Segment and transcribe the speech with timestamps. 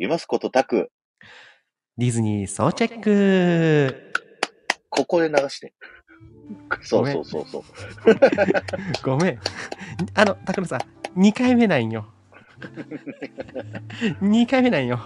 [0.00, 0.92] ゆますことたく、
[1.96, 4.12] ディズニー総チェック
[4.90, 5.74] ここで流して。
[6.82, 7.62] そうそうそうそう。
[9.02, 9.40] ごめん。
[10.14, 12.06] あの、高野さん、2回目なんよ。
[14.22, 15.00] 2回目なんよ。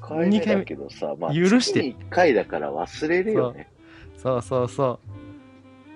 [0.00, 3.70] 2回目だけどさ、まあ、許して月に1回だから忘れるよね。
[4.16, 4.98] そうそうそ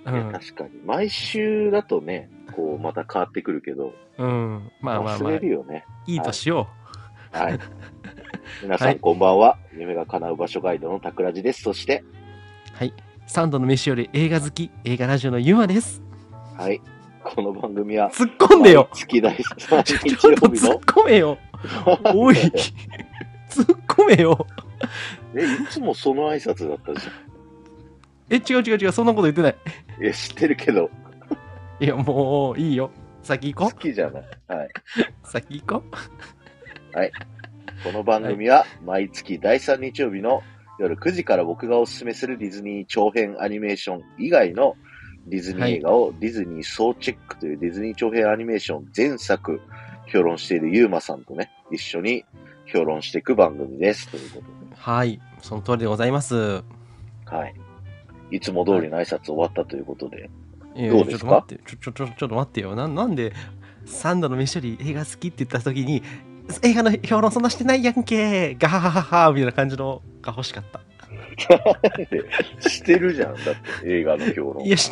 [0.05, 0.11] う。
[0.11, 0.31] ういやん。
[0.31, 0.79] 確かに。
[0.85, 4.71] 毎週だとね、こう、また変わってくるけど、うん。
[4.83, 5.87] まあまあ忘まあ、いれるよね。
[6.07, 6.69] いとしよ
[7.33, 7.59] はい。
[8.63, 9.59] 皆さん、はいこんばんは。
[9.77, 11.63] 夢が叶う場所ガイドの桜地です。
[11.63, 12.05] そして、
[12.75, 12.77] う。
[12.77, 12.95] はい。
[13.27, 16.03] サンドの飯より映画好き、映画ラジオのゆまです。
[16.57, 16.81] はい。
[17.23, 21.39] この番組は、突っ込んでよ毎月第3ちょ日ちょっと突っ、込めよ
[22.15, 24.47] おい突っ込めよ
[25.37, 27.09] え、いつもその挨拶だったじ
[28.31, 29.57] え、違う違う違う、そんなこと言ってない。
[29.99, 30.05] ゃん。
[30.05, 30.91] いや、知ってるけど、
[31.81, 32.91] いや、もう、いいよ。
[33.23, 34.23] 先行好こきじゃない。
[34.49, 34.67] はい。
[34.67, 34.71] う。
[35.23, 35.85] 先行こ
[37.83, 40.43] この番組は毎月第3日曜日の
[40.79, 44.77] 夜9時から僕がおすすめするディズニー長編アニメーション以外の
[45.27, 49.63] ディズニー映画をディズニー総チェックというディズニー長編アニメーション全作
[50.13, 52.25] 評論しているゆうまさんとね、一緒に
[52.67, 54.09] 評論していく番組です。
[54.09, 54.45] ということう。
[54.77, 55.19] はい。
[55.41, 56.35] その通りでございます。
[56.35, 56.63] で。
[57.27, 57.55] はい。
[58.31, 60.29] いつも通りの挨拶終わったということで。
[60.77, 61.25] いやどうですか？
[61.25, 62.77] ちょっと待って、ちょ、ちょ、ちょ、ちょっと待ってよ。
[62.77, 63.33] ななんで、
[63.87, 66.03] サンドの飯より映画好きって言った時に、
[66.63, 70.81] 映画の評論そんなしてないやんけガハハハハみたいな感じのが欲しかった。
[72.11, 72.25] で
[72.69, 73.35] してるじゃん。
[73.35, 74.71] だって映画の評論い。
[74.71, 74.91] や、し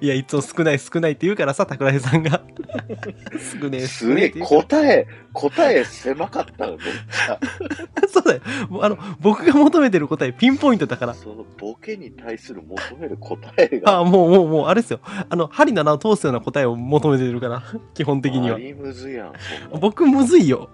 [0.00, 2.42] いや、いつも少ない少ないって言うからさ、桜井さんが。
[3.60, 7.38] 少ねえ、すげえ答え、答え狭かったの、めっちゃ。
[8.08, 8.40] そうだよ。
[8.82, 11.14] あの、僕が求めてる答え、ピンポイントだから。
[11.14, 15.00] そのボケに対する求める答えがあ、もう、もう、もう、あれですよ。
[15.28, 17.62] あの、針の穴を通すような答えを求めてるから、
[17.94, 18.58] 基本的にはマ。
[18.58, 19.32] リムズやん。
[19.80, 20.70] 僕、むずいよ。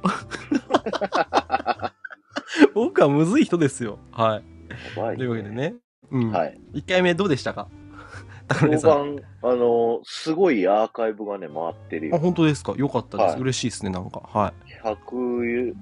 [2.75, 3.99] 僕はむずい人ですよ。
[4.13, 5.15] はい。
[5.15, 5.51] いというわけで。
[5.51, 5.75] ね。
[6.11, 6.31] うん。
[6.31, 6.61] はい。
[6.75, 7.69] 1回目どうでしたか？
[8.49, 8.91] 高さん。
[8.91, 12.19] 判、あの、すごいアーカイブがね、回ってるあ、よ。
[12.23, 12.75] 本当ですか？
[12.77, 13.33] よかったです。
[13.33, 14.21] はい嬉しいですね、なんか。
[14.33, 14.73] はい。
[14.85, 15.75] 130、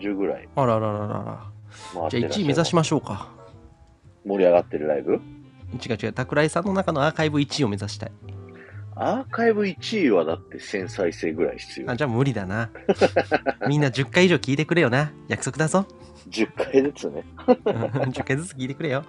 [0.00, 1.12] 40ぐらいあららららら。
[1.12, 3.28] じゃあ回ってらっしゃ1位目指しましょうか。
[4.24, 5.14] 盛り上がってるライブ？
[5.14, 5.20] 違う
[6.02, 6.12] 違う。
[6.16, 8.12] 桜井さんの中のアーカイブ1位を目指したい。
[8.96, 11.96] アーカイブ1位はだって1000再生ぐらい必要あ、。
[11.96, 12.70] じゃあ無理だな。
[13.68, 15.12] みんな10回以上聞いてくれよな。
[15.28, 15.86] 約束だぞ。
[16.28, 17.24] 10回ずつね。
[17.46, 19.04] うん10回ずつ聞いてくれよ。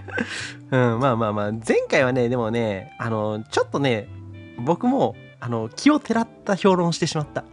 [0.70, 4.08] うん、まあまあまあ、前回はね、でもね、あの、ちょっとね、
[4.58, 7.44] 僕も、あの、気をてらった評論をしてしまった。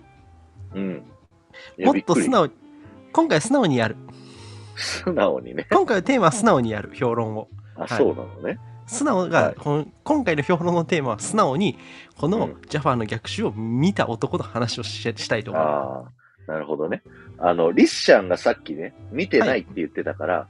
[0.73, 1.03] うん。
[1.79, 2.51] もっと素直に、
[3.13, 3.95] 今回は素直にやる。
[4.75, 5.65] 素直にね。
[5.71, 7.47] 今回はテーマは素直にやる、評論を。
[7.75, 8.59] あ、はいそうなのね。
[8.87, 11.77] 素直が、はいこの今回の評論のテーマは素直に、
[12.17, 15.63] このうんジャファーの逆襲を見た男の話をししたいと思う。
[15.63, 16.11] あ
[16.47, 17.03] あ、なるほどね。
[17.37, 20.47] あの、リッシャンがさっきね、見てないって言ってたから、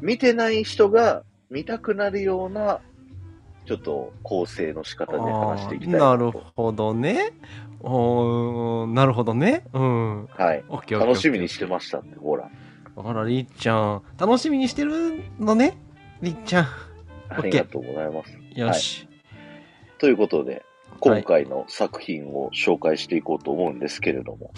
[0.00, 2.80] 見てない人が見たくなるような、
[3.66, 7.32] ちょっと構成の仕方で話していきたいなとるほどね。
[7.80, 9.64] おーなるほどね。
[9.72, 10.26] うん。
[10.26, 10.64] はい。
[10.90, 12.50] 楽しみにしてましたって、ほら。
[12.96, 14.02] あら、りっちゃん。
[14.18, 15.78] 楽しみにしてるのね
[16.20, 16.66] りっちゃん。
[17.30, 18.38] ありがとうございます。
[18.54, 19.08] よし。
[19.98, 20.64] ということで、
[20.98, 24.52] 今回の作品を紹介していこうと思うんですけれども、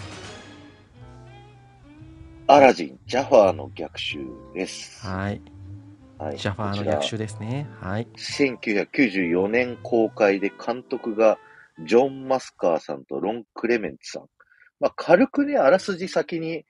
[2.47, 4.19] アラジン、ジャファーの逆襲
[4.53, 5.05] です。
[5.05, 5.41] はい。
[6.17, 7.67] はいジャファーの逆襲ですね。
[7.81, 8.07] はい。
[8.15, 11.37] 1994年公開で監督が
[11.85, 14.23] ジョン・マスカーさんとロン・クレメンツさん。
[14.79, 16.65] まあ、軽くね、あらすじ先に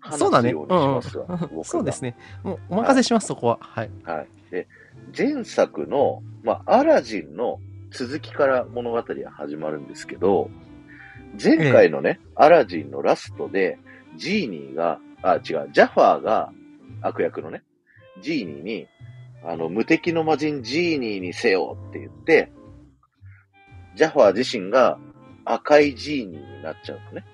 [0.00, 0.18] 話。
[0.18, 1.26] すようにしますわ。
[1.28, 2.16] うんうん僕がそうですね。
[2.42, 3.58] もうお任せします、そこは。
[3.60, 3.90] はい。
[4.04, 4.28] はい。
[4.50, 4.66] で、
[5.16, 10.50] 前作の、まあ、アラジンの続きから物語は始まるんですけど、
[11.42, 13.78] 前回のね、アラジンのラストで、
[14.16, 16.52] ジーニーが、あ、違う、ジャファーが、
[17.02, 17.62] 悪役のね、
[18.22, 18.86] ジーニーに、
[19.44, 22.50] あの、無敵の魔人ジーニーにせよって言って、
[23.94, 24.98] ジャファー自身が
[25.44, 27.24] 赤いジーニーになっちゃうのね。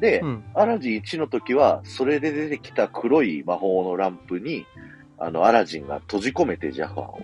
[0.00, 0.44] で、うん。
[0.54, 4.66] アラジン1の時は、それで出てきた黒い魔法のランプに、
[5.18, 7.20] あの、アラジンが閉じ込めてジャファーを。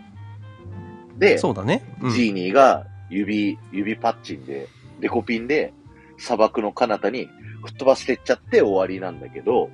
[1.18, 1.84] で、そうだね。
[2.00, 4.68] うんジーニーが指、指パッチンで、
[5.00, 5.72] デコピンで、
[6.18, 7.28] 砂漠の彼方に
[7.64, 9.70] 吹っ飛ばしてっちゃって終わりなんだけど、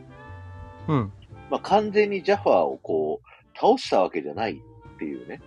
[0.88, 1.12] うん。
[1.50, 5.40] まあ、完全にジャファーをこう、倒したわけじゃないっていうね、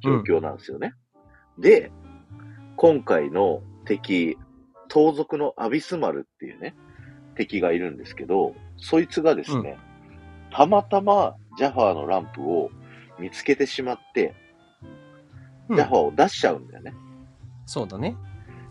[0.00, 0.94] 状況なんですよね。
[1.58, 1.90] で、
[2.76, 4.36] 今回の敵、
[4.88, 6.74] 盗賊のアビスマルっていうね、
[7.34, 9.78] 敵がいるんですけど、そいつがですね、
[10.50, 12.70] たまたまジャファーのランプを
[13.18, 14.34] 見つけてしまって、
[15.68, 16.94] うんジャファーを出しちゃうんだよね。
[17.66, 18.16] そうだね。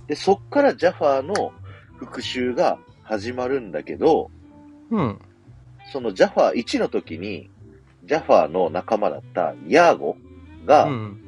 [0.08, 1.52] で、そっからジャファーの
[1.98, 4.32] 復讐が始まるんだけど、
[4.90, 5.20] うん。
[5.92, 7.52] そのジャファー1の時に、
[8.06, 10.18] ジャファーの仲間だったヤーゴ
[10.66, 11.22] が、うん。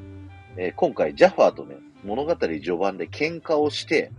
[0.56, 4.10] えー今回ジャファーとね、物語序盤で喧嘩をして、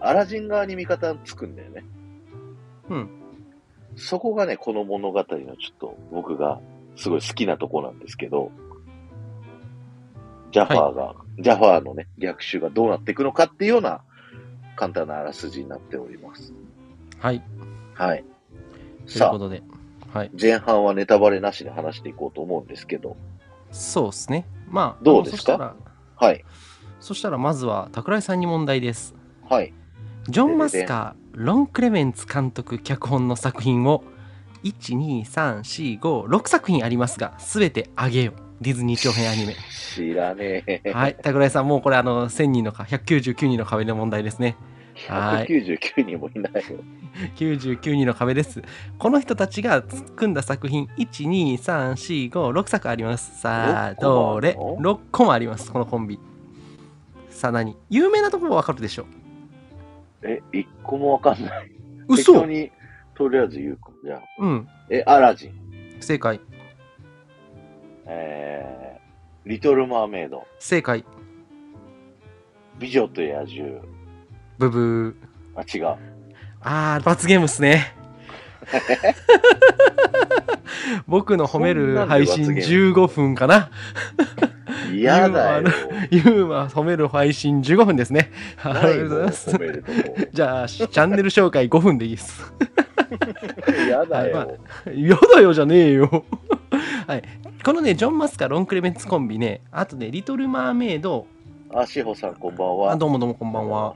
[0.00, 1.84] アラジン側に味方がつくんだよね。
[2.90, 3.10] うん。
[3.96, 6.60] そこがね、この物語のちょっと僕が
[6.96, 8.50] すごい好きなとこなんですけど、
[10.52, 14.02] ジャファーが、ジャファーのね、逆襲がどうなっていくのかっていうような
[14.76, 16.52] 簡単なあらすじになっております。
[17.18, 17.42] はい。
[17.94, 18.24] はい。
[19.06, 19.62] というさあ、ことで。
[20.12, 20.30] はい。
[20.40, 23.16] 前半はネタバレなしで話していこうと思うんですけど、
[23.70, 24.46] そうですね。
[24.68, 25.74] まあ、どうですか？
[26.14, 26.44] はい。
[27.00, 29.14] そしたらまずは、桜井さんに問題です。
[29.48, 29.74] はい。
[30.28, 34.02] ジョン・マスカー、ロン・クレメンツ監督脚本の作品を、
[34.64, 38.34] 1、2、3、4、5、6作品ありますが、すべてあげよう。
[38.62, 39.54] ディズニー長編アニメ。
[39.94, 40.92] 知らねえ。
[40.94, 41.16] はい。
[41.22, 44.56] 桜井さん、もうこれ、あの、1000人のか、199人の壁の問題ですね。
[45.10, 46.78] はい199人もいないよ。
[47.36, 48.62] 99人の壁です。
[48.98, 53.42] この人たちが組んだ作品、1、2、3、4、5、6作あります。
[53.42, 56.18] さあ、6個もどれあるの ?6 個もあります、このコンビ。
[57.28, 57.76] さあ、何？
[57.90, 59.04] 有名なところはわかるでしょ
[60.22, 61.70] え、一個もわかんない。
[62.08, 62.16] う。
[62.16, 62.70] 適当嘘に、
[63.14, 63.90] とりあえず言うか。
[64.04, 64.22] じゃあ。
[64.38, 64.68] うん。
[64.90, 65.96] え、アラジン。
[66.00, 66.40] 正解。
[68.06, 70.46] えー、リトル・マーメイド。
[70.58, 71.04] 正解。
[72.78, 73.80] 美女と野獣。
[74.58, 75.14] ブブー。
[75.56, 75.96] あ、違う。
[76.60, 77.94] あー、罰ゲームっすね。
[81.06, 83.70] 僕の褒める配信そんなんで罰ゲ15分かな？
[84.92, 85.68] 嫌だよ。
[86.10, 88.30] ユーマ褒める配信15分ですね。
[88.62, 89.50] ありがとうございます。
[90.32, 92.52] じゃあ、チャンネル紹介5分でいいです。
[93.86, 94.58] 嫌だはいよ。
[94.94, 96.24] やだよじゃねえよ。
[97.06, 97.22] はい。
[97.64, 101.26] このね、ジョン・マスカ、ロン・クレメンツコンビね、あとね、リトル・マーメイド、
[101.74, 102.92] あ、しほさんこんばんは。
[102.92, 103.94] あどうもどうもこんばんは。。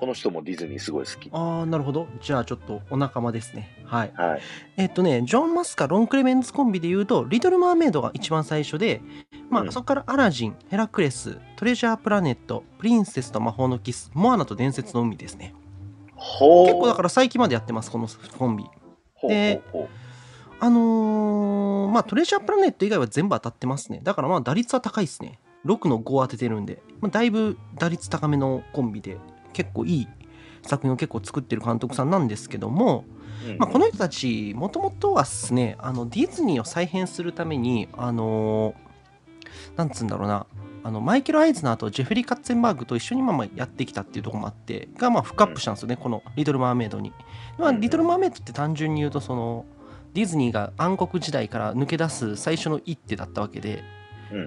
[0.00, 1.28] この人もディズニーすごい好き。
[1.30, 2.08] あー、なるほど。
[2.22, 3.84] じゃあちょっとお仲間ですね。
[3.84, 4.12] はい。
[4.16, 4.40] はい。
[4.78, 9.02] えっとね、ジョン・マスカ、ロン・クレメンツコンビで言うと、リトル・マーメイドが一番最初で、
[9.50, 15.54] まあ、うんそこからアラジン、ヘラクレス、トレジャー・プラネット、プリンセスと魔法のキス、モアナと伝説の海ですね。
[16.16, 16.66] ほう。
[16.66, 18.08] 結構だから最近までやってます、この
[18.38, 18.64] コンビ。
[19.14, 19.88] ほうでほうほ
[20.62, 24.00] あのーまあ、トレジャープラネット以外は全部当たってますね。
[24.02, 25.38] だからまあ、打率は高いですね。
[25.66, 29.18] 6の5当ててるんで、まあ、だいぶ打率高めのコンビで、
[29.52, 30.08] 結構いい
[30.62, 33.04] 作品を結構作ってる監督さんなんですけども、
[33.58, 38.90] まあ、この人たち、もともとはですね、あのディズニーを再編するために、あのー
[39.76, 40.46] なんつうんだろうな、
[40.84, 47.12] あのマイケル・アイズナーとジェフリー・カッツェンバーグと一緒にまあまあやってきたっていうところもあって、がまあフックアップしたんですよね、このリトル・マーメイドに。
[47.58, 49.64] まあ、うんリトル・マーメイドって単純に言うと、その、
[50.12, 53.99] ディズニーが暗黒時代から抜け出す最初の一手だったわけで、うん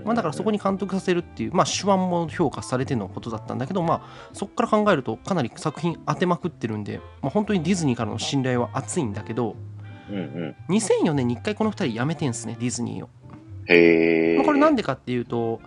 [0.06, 9.56] まあ、だからそこに監督させるっていう、まあ、手腕も評価されてのことだったんだけど、まあ、そこから考えるとかなり作品当てまくってるんで、まあ、本当にディズニーからの信頼は厚いんだけど
[10.10, 10.20] うんう
[10.70, 10.76] ん。
[10.76, 13.10] 2004年に1回この2人辞めてんすねディズニーを、
[13.68, 15.62] へこれなんでかっていうと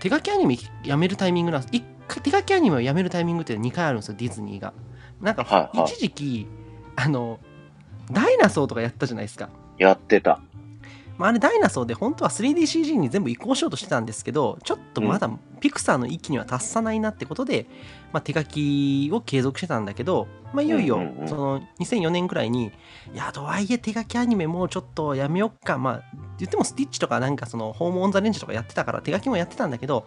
[0.00, 1.70] 手書きアニメ辞めるタイミングなんです。
[1.72, 4.72] 一回手書きアニメを辞めるタイミングって2回あるんですよディズニーが。
[5.20, 5.90] なんかはいはい。
[5.90, 6.46] 一時期
[6.96, 7.38] あの
[8.10, 9.50] ダイナソーとかやったじゃないですか。
[9.78, 10.40] やってた。
[11.18, 15.28] まあ、あれダイナソーで本当は 3DCG に全部移行しようとしてたんですけどちょっとまだ
[15.60, 17.66] ピクサーの域には達さないなってことで、
[18.12, 22.72] まあ、手書きを継続してたんだけど、まあ、いよいよその2004年くらいに
[23.12, 26.02] いやとはいえ手書きアニメもうちょっとやめよっかまあ
[26.38, 30.06] 言ってもスティッチとかなんかそのホームオンザレンジとかやってたから手書きもやってたんだけど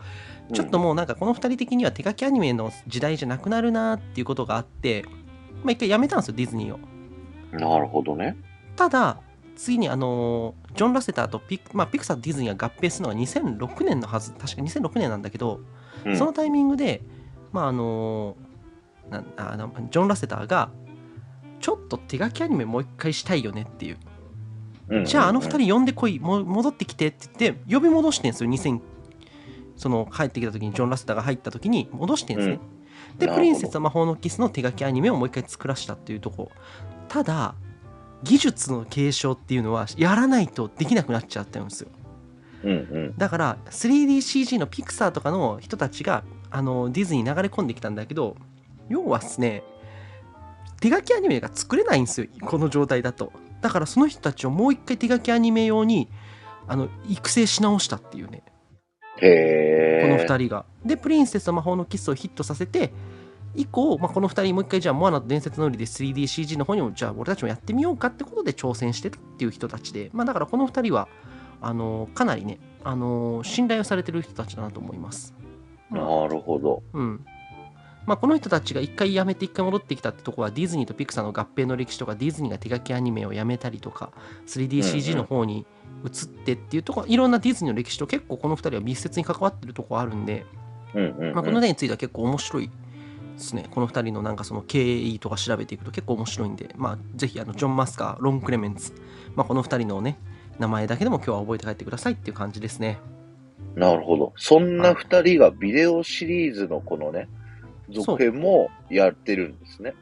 [0.53, 5.03] ちょっともうなんかこの2人的には手書きアニメの時代じゃなくなるなっていうことがあって、
[5.63, 6.79] まあ、一回やめたんですよディズニーを。
[7.51, 8.37] なるほどね。
[8.77, 9.19] ただ
[9.61, 15.61] 次にあのジョン・ラセターとピク,、まあ、ピクサーとディズニーが合併するのが2006年のはず確か2006年なんだけど、
[16.03, 16.17] うん。
[16.17, 17.03] そのタイミングで、
[17.51, 18.37] まああの
[19.11, 20.71] なんあのジョン・ラセターが
[21.59, 23.97] ちょっと手書きアニメもう一回したいよねっていう、
[24.87, 24.97] うん。
[24.97, 28.81] うんじゃああの二人呼んでこいもう戻ってきてって言って呼び戻してんですよ2000
[29.77, 32.59] その帰ってきた時にジョン・ラセターが入った時に戻してんですね、
[33.19, 33.35] でなるほど。
[33.35, 36.51] プリンセスと魔法のキスの手書きアニメをもう一回作らせたっていうとこ。
[37.07, 37.53] ただ
[38.23, 41.89] 技術の継承っていうのはやらないとできなくなっちゃったんですよ
[42.63, 43.17] うんうん。
[43.17, 48.35] だから 3DCG のピクサーとかの人たちがあのディズニーに流れ込んできたんだけど
[48.89, 49.63] 要はですね
[50.79, 56.09] 手書きアニメが作れないんですよこの状態だとだからその人たちをもう一回手書きアニメ用に
[56.67, 58.43] あの育成し直したっていうね。
[59.15, 60.65] この2人が。
[60.85, 62.91] で、プリンセスと魔法のキスをヒットさせて、
[63.55, 71.07] 以降、まあ、この2人もう一回じゃあモアナと伝説の売りで 3DCG の方にもじゃあ俺たちもやってみようかってことで挑戦してたっていう人たちで、まあ、だからこの2人は
[71.61, 75.33] あのかなりね、あの信頼をされてる人たちだなと思います。
[75.91, 76.81] なるほど。
[76.93, 77.25] うん。
[78.07, 84.11] まあ、この人たちが一回辞めて一回戻ってきたってとこはディズニーとピクサーの合併の歴史とかディズニーが手書きアニメをやめたりとか
[84.47, 85.67] 3DCG の方に
[86.03, 90.45] 移ってっていうとこいろんなディズニーの歴史と結構この2人は密接に関わってるとこあるんで、
[91.35, 92.71] まあ、この例については結構面白い
[93.41, 93.67] ですね。
[93.69, 98.93] この2人のなんかその経緯とか調べていくと結構面白いんで、まあ、ぜひあのジョン・マスカー、ロン・クレメンツ、
[99.35, 100.17] まあ、この2人のね、
[100.59, 102.99] 名前だけでも今日は覚えて帰ってくださいっていう感じですね。
[103.75, 104.33] なるほど。
[104.35, 107.27] そんな二人がビデオシリーズのこのね、
[107.89, 109.93] 続編もやってるんですね。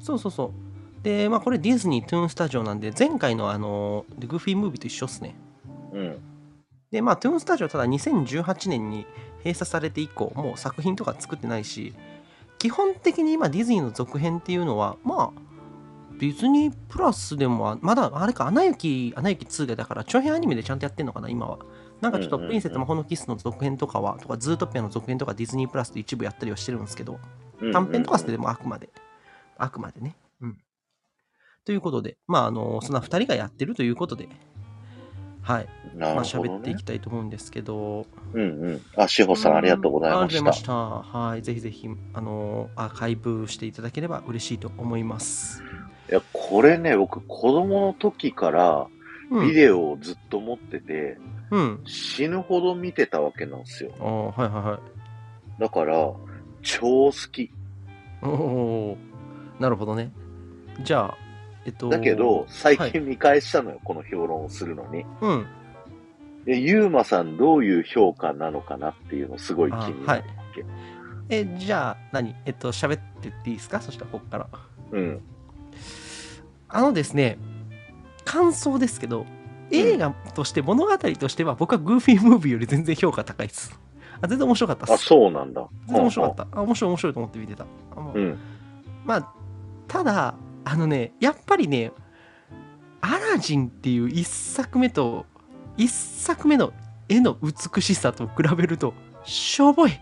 [0.00, 1.04] そうそうそう。
[1.04, 5.34] で、まあこれディズニー・トゥーンスタジオなんで、前回のあの、グーフィームービーと一緒っすね。
[5.92, 6.18] うん。
[6.90, 9.06] で、まあトゥーンスタジオただ2018年に
[9.38, 11.94] 閉鎖されて以降、もう作品とか作ってないし、
[12.58, 15.40] 基本的に今ディズニーの続編っていうのは、まあ、
[16.18, 21.58] ディズニープラスでも、まだあれか、アナ雪、アナ雪2がだから、長編アニメでちゃんとやってんのかな、今は。
[22.00, 27.18] なんかちょっと、プリンセス魔法のキスの続編とかは、とか、ズートピアの続編とか、ディズニープラスで一部やったりはしてるんですけど、
[27.72, 28.88] 短編とかしてでもあくまで、
[29.58, 30.16] あくまでね。
[30.40, 30.58] うん。
[31.64, 34.28] ということで、まあ、あの、そんな2人がやってるということで、
[35.42, 35.68] はい。
[35.96, 36.84] なまあ、喋っていき。
[36.84, 38.80] たいと思うんですけど、うんうん。
[38.96, 40.52] あ、しほさんありがとうございましたありがとうございま。
[40.52, 40.72] した。
[41.18, 41.42] はい。
[41.42, 45.62] ぜひぜひ、あの、アーカイブしていただければ嬉しいと思います。
[46.10, 48.86] いや、これね、僕、子供の時から
[49.30, 49.48] うん。
[49.48, 51.18] ビデオをずっと持ってて、
[51.50, 51.80] うん。
[51.84, 53.90] 死ぬほど見てたわけなんですよ。
[54.00, 54.80] ああ、はいはいは
[55.58, 55.60] い。
[55.60, 56.12] だから、
[56.62, 57.50] 超好き。
[58.22, 60.12] おおーなるほどね。
[60.84, 61.16] じゃあ、
[61.64, 61.88] えっと。
[61.88, 65.04] だけど、最はい近見返したのよ、この評論をするのに。
[65.20, 65.46] うん。
[66.46, 70.24] で、ゆうまさんどういう評価なのかなっていうのすごい気になるわ
[70.54, 70.64] け。
[71.28, 73.80] え、じゃあ何、えっと、喋ってっていいですか？
[73.80, 74.48] そしたら、ここから。
[74.92, 75.20] うん。
[76.68, 77.36] あのですね、
[78.24, 79.26] 感想ですけど、
[79.72, 83.78] 映画として、物語としては、僕はグーフィームービーより全然評価高いです。
[84.20, 85.06] あ全然面白かったっあ、す。
[85.06, 85.66] そうなんだ。
[85.86, 86.58] 全然面白かった。
[86.58, 87.64] あ面白い面白いと思って見てた。
[87.64, 87.66] う
[88.14, 88.38] うん。
[89.04, 89.32] まあ、
[89.88, 91.90] ただ、あのね、やっぱりね、
[93.00, 95.26] アラジンっていう一作目と、
[95.76, 96.72] 一作目の
[97.08, 99.92] 絵の美しさと比べると、しょぼい。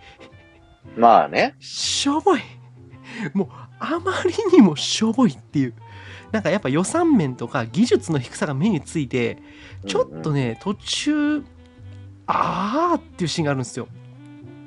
[0.97, 1.55] まあね。
[1.61, 2.41] しょぼい。
[3.33, 5.75] もう、あまりにもしょぼいっていう。
[6.33, 9.39] なんかやっぱ予算面とか技術の低さが目について、
[9.87, 11.45] ちょっとね、途中、
[12.27, 13.89] あーっていうシーンがあるんですよ。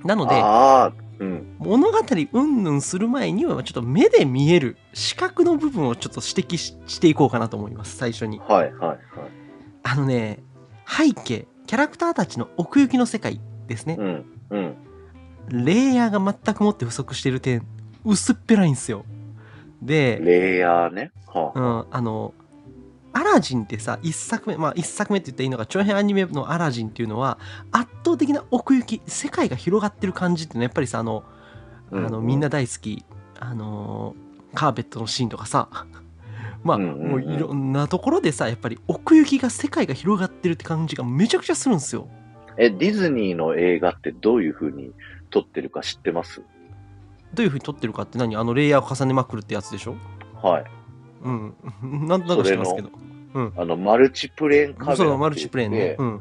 [0.04, 1.56] なので、ああ、うん。
[1.60, 1.98] 物語
[2.34, 9.00] うんぬんする前にはちょっと目で見える視覚の部分をちょっと指摘ししていこうかなと思います最初にはいはいはい。
[9.84, 10.44] あのね
[10.88, 14.26] 背景キャラクターたちの奥行きの世界ですねうん。
[14.50, 14.76] うん。
[15.50, 17.66] レイヤーが全くもって不足している点
[18.06, 19.06] 薄っぺらいんですよ
[19.82, 21.12] で、レイヤーね。
[21.28, 22.34] はあ、うん、あの
[23.14, 27.40] アラジンってさ一作目まあ一作目って言ったらいいのが長編アニメのアラジンっていうのは
[27.72, 31.24] 圧倒的な奥行き世界が広がってる感じっていうのはやっぱりさあの
[31.92, 33.06] あの、みんな大好き、
[33.40, 35.68] あのーカーペットのシーンとかさ、
[36.68, 42.08] まあ、うんうんうんもういろんなところでさ、やっぱり奥行きが、世界が広がってるって感じがめちゃくちゃするんですよ。
[42.58, 44.92] え、ディズニーの映画ってどういう風に
[45.30, 46.42] 撮ってるか知ってます？
[47.34, 48.36] どういう風に撮ってるかって何？
[48.36, 49.96] あの、レイヤーを重ねまくるってやつでしょ？
[50.42, 50.66] はい。
[51.24, 51.54] うん。
[52.08, 52.90] なんとなく知ってますけど。
[53.56, 55.96] あの、マルチプレーンカメラそう、マルチプレーンね。
[56.00, 56.20] うん。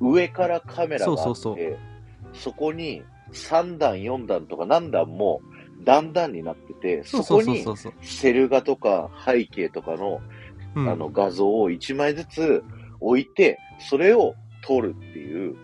[0.00, 1.56] 上からカメラがあって、そうそう
[2.32, 5.40] そこに3段、4段とか何段も
[5.84, 7.64] 段々になってて、そこに。
[8.02, 10.20] セル画とか背景とかの,、
[10.74, 12.64] うん、あの画像を1枚ずつ
[13.00, 15.56] 置いて、それを撮るっていう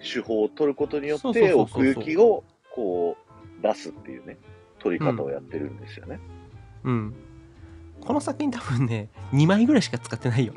[0.00, 3.16] 手法を取ることによって奥行きをこ
[3.58, 4.38] う出すっていうね、
[4.78, 6.20] 撮り方をやってるんですよね。
[6.84, 7.14] うん。
[8.00, 10.54] この作品多分ね、2枚ぐらいしか使ってないよ。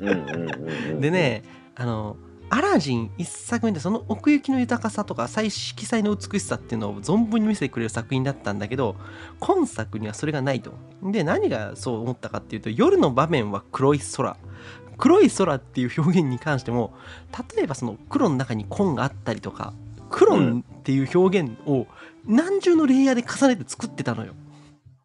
[0.00, 1.00] うんうんうんうん。
[1.00, 1.42] で、ね、
[1.76, 2.16] あの、
[2.50, 8.96] アラジン一作目でその奥行きの豊かさとか彩色彩の美しさっていうのを存分に見せてくれる作品だったんだけど
[9.38, 10.72] 今作にはそれがないと。
[11.02, 14.36] で何がそう思ったかっていうと夜の場面は黒い空
[14.96, 16.92] 黒い空っていう表現に関しても
[17.56, 19.74] 例えばその黒の中に紺があったりとか
[20.10, 21.86] 黒っていう表現を
[22.26, 24.32] 何重のレイヤーで重ねて作ってたのよ。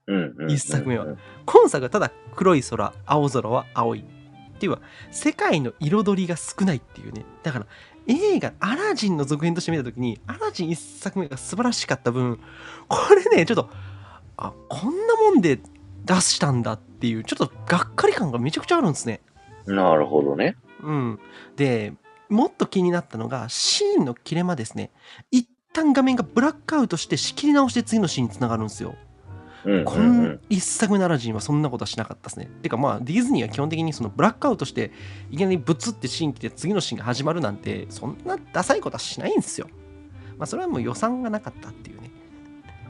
[0.07, 1.05] うんうんうんうん一作目は。
[1.45, 4.03] 今作はただ黒い空青空は青い
[4.63, 4.79] っては
[5.11, 7.25] 世界の彩りが少ないっていうね。
[7.43, 7.67] だから
[8.07, 12.39] 映画アラジンの続編として見た時にアラジン一作目が素晴らしかった分
[12.87, 13.69] これねちょっと
[14.37, 15.59] あこんなもんで
[16.05, 19.21] 出したんだっていうちょっとがっかり感がめちゃくちゃあるんですね。
[19.65, 20.55] なるほどね。
[20.81, 21.19] うん。
[21.55, 21.93] で
[22.29, 24.91] もっと気になったのがシーンの切れ間ですね。
[25.31, 28.95] 一旦画面がブラックアウトして仕切り直して次のシーンにつながるんですよ
[29.65, 32.49] うんこうんうんん一作目のアラジンはそんなことはしなかったですね。
[32.61, 34.91] てかまあディズニーは基本的にそのブラックアウトして
[35.31, 39.67] いきなりブツってシーン来て次のシーンが始まるなんてそんなダサいことはしないんですよ。
[40.37, 42.11] まあそれはもう予算がなかったっていうね。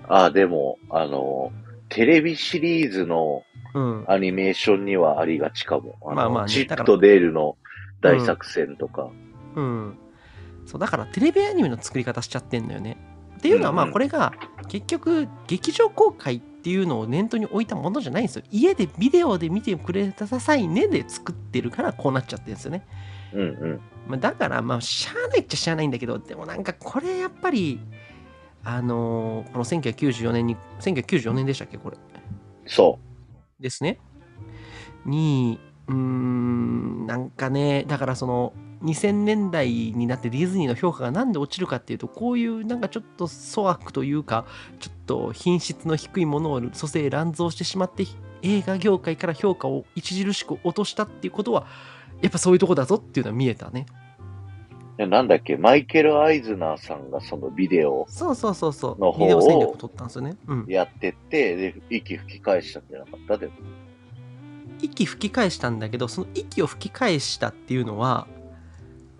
[0.08, 1.52] あ、でも、あの、
[1.90, 3.44] テレビシリーズの
[3.76, 4.06] うん。
[4.08, 5.98] アニメーションにはありがちかも。
[6.04, 7.58] のまあまあねチップとデールの
[8.02, 9.10] 大作戦とか。
[9.56, 9.98] うん。
[10.68, 12.98] そう、だからテレビアニメの作り方しちゃってんだよね。
[13.38, 14.34] っていうのは、うんうんまあこれが
[14.68, 18.44] 結局劇場公開っていうのを念頭に置いたものじゃないんですよ。
[18.52, 22.86] 家でビデオで見てくれたさいねで作ってるからこうなっちゃってるんですよね。
[23.34, 23.82] うんうん。
[24.08, 27.80] まあ、だからまあしゃあないっちゃしゃあないんだけどでもなんかこれやっぱり
[28.64, 31.98] あのーこの1994年に1994年でしたっけこれ
[32.66, 33.00] そ
[33.60, 34.00] ですね
[35.06, 38.54] にうーんなんかねだからその
[38.84, 44.46] 2000年代になってディズニーの評価がなんで落ちるかっていうとこういうなんかちょっと粗悪というか
[44.80, 48.06] ちょっと品質の低いものを蘇生乱造してしまって
[48.42, 51.66] 映画業界から評価を著しく落としたっていうことは
[52.22, 53.86] やっぱそういうとこだぞっていうのは見えたね。
[54.98, 59.20] なんだっけ、マイケル・アイズナーさんがそのビデオをそうそうそうその方をう。
[59.22, 60.38] ビデオ戦略を取ったんですよね。
[60.46, 60.66] うん。
[60.68, 63.38] やってって、で、息吹き返したんじゃなかった？
[63.40, 63.54] でも。
[64.82, 68.28] 息吹き返したんだけどその息を吹き返したっていうのは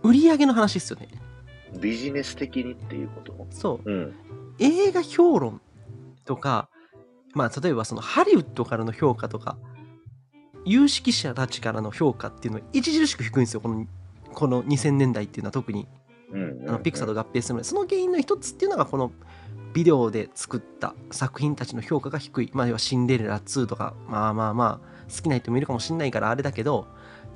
[0.04, 1.08] 売り上げの話ですよね。
[1.80, 3.92] ビジネス的にっていうことそう。
[3.92, 4.14] うん。
[4.60, 5.62] 映画評論
[6.26, 6.70] とか
[7.34, 9.58] まあ例えばそのハリウッドからの評価とか
[10.66, 13.62] 有識者たちからの評価っていうのは著しく低いんですよ。
[13.62, 13.88] この
[14.34, 15.88] この2000年代っていうのは特に。
[16.68, 19.12] あのピクサーと合併するのでその原因の一つっていうのがこの
[19.74, 22.50] ビデオで作った作品たちの評価が低い。
[22.54, 26.88] まあ要はシンデレラ2とかまあまあまあ好きな人もいるかもしれないからあれだけど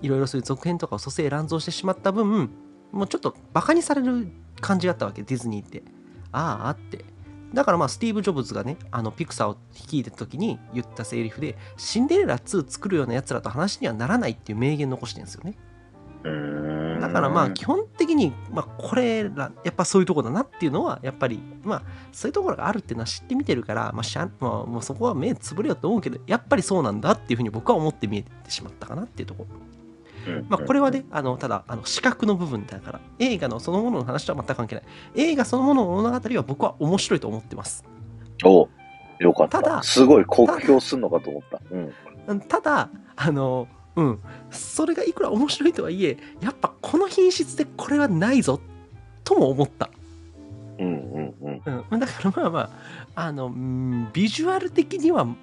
[0.02, 2.50] いろいろそういう続編とかを蘇生乱造してしまった分
[2.92, 4.28] もうちょっとバカにされる
[4.62, 5.84] 感じがあったわけディズニーって。
[6.32, 7.06] ああって。
[7.54, 15.58] だからまあスティーブ・ジョブズがねあのピクサーを率いてた時に言ったセリフでシンデレラ2作るようなやつらと話にはならないっていう名言残してるんですよね。
[17.00, 29.77] だからまあ基本的に、まあ、これらやっぱそういうとこだなっていうのはやっぱりまあそういうところがあるっていうのは知ってみてるから、まあしゃまあ、もうそこは目つぶれようと思うけどやっぱりそうなんだっていうふうに僕は思って見えてしまったかなっていうところ。
[30.50, 34.86] まあ、これはね、あのただあの視覚の部分だから映画のそのものの話とは全く関係ない
[35.16, 37.84] 映画そのものの物語は僕は面白いと思ってます
[38.44, 38.68] お
[39.20, 39.62] よかった。
[39.62, 41.60] ただすごい酷評すんのかと思った。
[41.72, 41.94] うん。
[42.28, 44.20] うんただあのうん
[44.52, 48.60] それがいくら面白いとはいえやっぱこの品質でこれはないぞ
[49.24, 49.90] とも思った
[50.78, 51.36] うんうん
[51.66, 51.86] うん。
[51.90, 52.70] うん、だからまあまあ、
[53.16, 55.38] あの、うんビジュアル的には、うん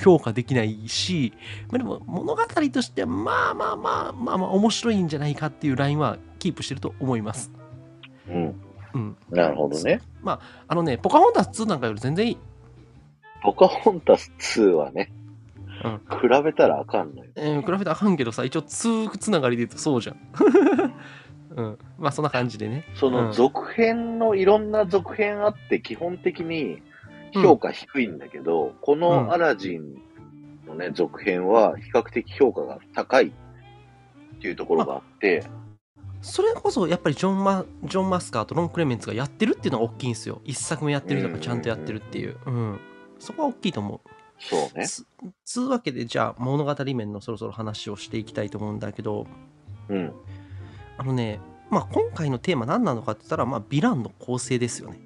[0.00, 1.32] 評価できないし、
[1.70, 7.52] まあ、でも物語としてはまあまあまあまあまあ面白いんじゃないかっていうラインはキープしてると思います。
[8.28, 8.54] うん。
[8.94, 9.16] うん。
[9.30, 10.00] なるほどね。
[10.22, 12.38] まああのね、ポカホンタス2なんかより全然いい。
[13.42, 15.12] ポカホンタス2はね、
[15.84, 17.30] うん比べたらあかんのよ。
[17.34, 20.16] えー比べてあかんけどさ、一応2つながりで言うとそうじゃん。
[21.56, 21.78] うん。
[21.98, 22.84] まあそんな感じでね。
[22.94, 26.82] その続編のいろんな続編あって基本的に
[27.32, 30.00] 評価低いんだけど、こうんのアラジン
[30.66, 33.30] のね、続編は比較的評価が高いっ
[34.40, 35.44] ていうところがあって、
[36.22, 40.40] それこそやっぱりジョンマジョン・マスカーとロン・クレメンツがやってるっていうのが大きいんですよ。
[40.44, 42.36] 一作目やってるとかちゃんとやってるっていう。
[42.46, 42.80] うん。
[43.18, 44.00] そこは大きいと思う。
[44.38, 44.86] そうね。
[44.86, 45.04] つ
[45.44, 49.26] つうわけでじゃあ物語面のそろそろ話をしていきたいと思うんだけど
[49.88, 50.12] うん。
[50.96, 51.40] あのね
[51.70, 55.00] まあ今回のテーマ何なのかって言ったらまあヴィランの構成ですよね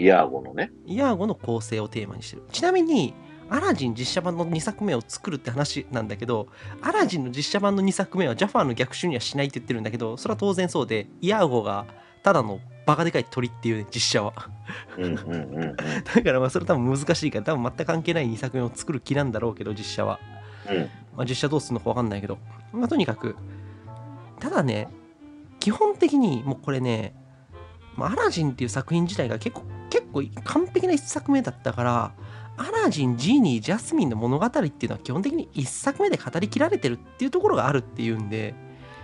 [0.00, 0.70] イヤーゴのね。
[0.86, 3.14] イヤーゴの構成をテーマにしてるちなみに
[3.50, 6.46] アラジン実写版の2作目を作るって話なんだけど
[6.80, 11.86] アラジンの実写版の2作目はジャファーの逆襲にはしないって言ってるんだけどそれは当然そうでイヤーゴが
[12.22, 14.32] ただのバカでかい鳥っていうね実写は。
[16.14, 20.20] だからまあそれ多分難しいから多分全く関係ない2作目を作る気なんだろうけど実写は
[20.68, 20.78] うん。
[21.16, 22.38] まあ、実写どうするのか分かんないけど、
[22.72, 23.36] まあ、とにかく
[24.38, 24.88] ただね
[25.58, 27.14] 基本的にもうこれね、
[27.96, 32.12] まあ、アラジンっていう作品自体が結構結構完璧な一作目だったから
[32.56, 38.54] アラジンジーニージャスミンの物語っていうのは基本的に一作目で語りきられてるっていうところがあるっていうんで、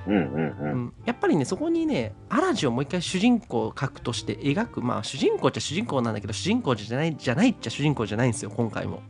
[0.07, 9.03] うんうんやっぱりねそこにねアラジンをもう一回主人公格として描くまあ主人公っちゃ主人公なんだけど主人公じゃないじゃないっちゃ主人公じゃないんですよ今回も。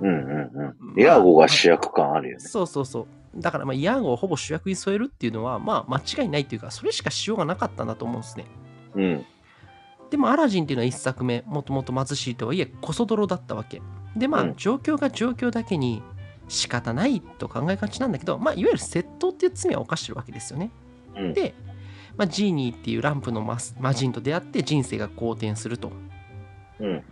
[0.00, 1.00] うんうんうん。
[1.00, 2.40] イヤーゴが主役感あるよね。
[2.40, 3.40] そうそうそう。
[3.40, 8.46] だから、まあ、イヤーゴをほぼ主役に添えるっていうのは、まあ、間違いないというか、それしかしようがなかったんだと思うんですね。
[8.94, 9.26] うん。
[10.10, 13.82] でも、アラジンっていうのは一作目、もともと貧しいとはいえ、こそ泥だったわけ。
[14.16, 16.02] で、まあうん、状況が状況だけに
[16.48, 20.70] 仕方ないと考えがちなんだけど、まあ、いわゆる窃盗っていう罪は犯してるわけですよね。
[21.16, 21.34] うん。
[21.34, 21.54] で、
[22.16, 25.92] まあ、ジーニーっていうランプのマス魔人と出会って人生が好転すると。
[26.80, 27.04] うん。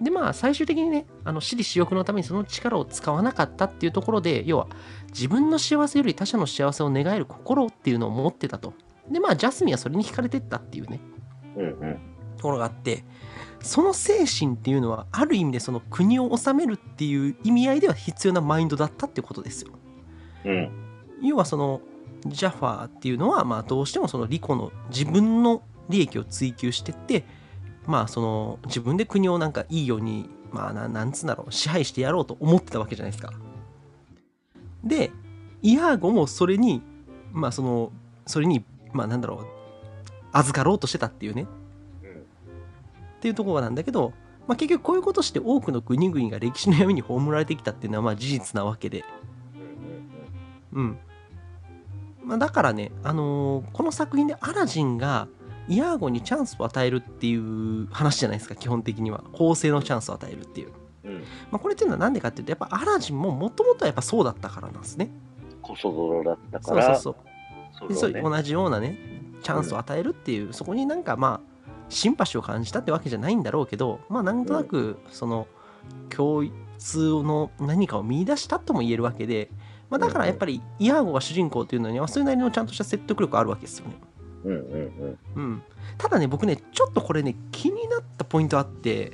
[0.00, 4.66] でまあ最終的にねあの私利私欲のためにその力を使わなかったっていうところで要は
[5.08, 8.72] 自分の幸せより他者の幸せを願える心っていうのを持ってたと
[9.10, 11.00] でまあジャスミンはそれに惹かれてったっていうね
[11.54, 11.98] うんうん。
[12.40, 13.04] ところがあって
[13.62, 19.72] その精神っていうのはある意味でその国を治めるっていう意味合いでは必要なマインドだったっていうことですよ。
[20.46, 20.70] うん。
[21.22, 21.82] 要はその
[22.26, 27.24] ジャファーっていうのはまあどうしてもそのリコの自分の利益を追求してって
[27.86, 33.32] まあその自分で国をなんかいいようにまあななんつうんだろう支配してやろうと思ってたわけじゃないですか。
[34.84, 35.10] で
[35.62, 36.82] イヤーゴもそれに
[37.32, 37.92] まあその
[38.26, 39.46] それにまあなんだろう
[40.32, 41.59] 預かろうとしてたっていうねうん。
[43.20, 44.14] っていうところなんだけど、
[44.48, 49.04] まあ、結局こういうことして多くの国々が歴史の闇に葬られてきたっていうのはまあ事実なわけで、
[50.72, 50.98] うん。
[52.24, 55.28] まあ、だからね、あのーこの作品でアラジンが
[55.68, 59.22] イヤーゴにチャンスを与えるっていう話じゃないですか基本的には。
[59.32, 60.72] 公正のチャンスを与えるっていう、
[61.04, 61.10] うん。
[61.12, 61.20] うん。
[61.20, 65.10] まあ、これっていうのはなんでかっていうとやっぱアラジンももともとはやっぱそうだったからなんですね。
[65.60, 67.16] こそ泥だったそうから、そう
[67.78, 68.20] そうでそれをね。
[68.22, 68.98] そう同じようなね
[69.42, 71.49] チャンスを与えるっていう、そこになんかまあ
[71.90, 75.46] シンパシーを感じたってわけじゃないんだろうけどまあなんとなくその
[76.08, 76.44] 共
[76.78, 79.50] 通の何かを見出したとも言えるわけで、
[79.90, 83.94] まあ、だからやっぱりイヤーゴが主人公っていうのにはそれなりのちゃんとした説得力あるわけですよね。
[84.44, 84.58] うんうん
[85.34, 85.42] うん。
[85.42, 85.62] うん、
[85.98, 89.12] ただね僕ねちょっとこれね気になったポイントあって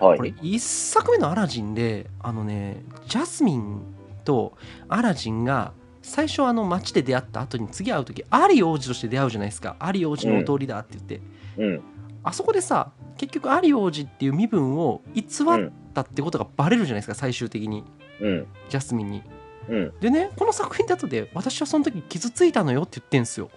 [0.00, 0.16] はい。
[0.16, 3.82] これ1作目のアラジンであのねジャスミン
[4.24, 4.56] と
[4.88, 11.20] アラジンが最初あの街で出会った後に次会う時アリ王子として出会うじゃないですかアリ王子のお通りだって言って、
[11.58, 11.82] うん。
[12.24, 17.84] あそこでさ結局アリ王子っていう身分を偽ったってことがバレるじゃないですか最終的に
[18.20, 18.46] うん。
[18.68, 19.22] ジャスミンに
[19.68, 19.92] うん。
[20.00, 23.50] でねこの作品だとで私はその時傷ついたのよって言ってんすよ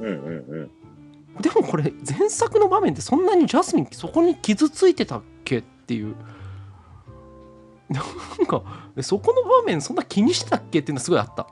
[0.00, 1.42] うんうんうん。
[1.42, 6.14] でもこれ前作の場面でそんなにジャスミンそこに傷ついてたっけっていう
[7.88, 8.62] なんか
[8.96, 11.48] えそこの場面そんな気にしてたっけっていうのすごいあった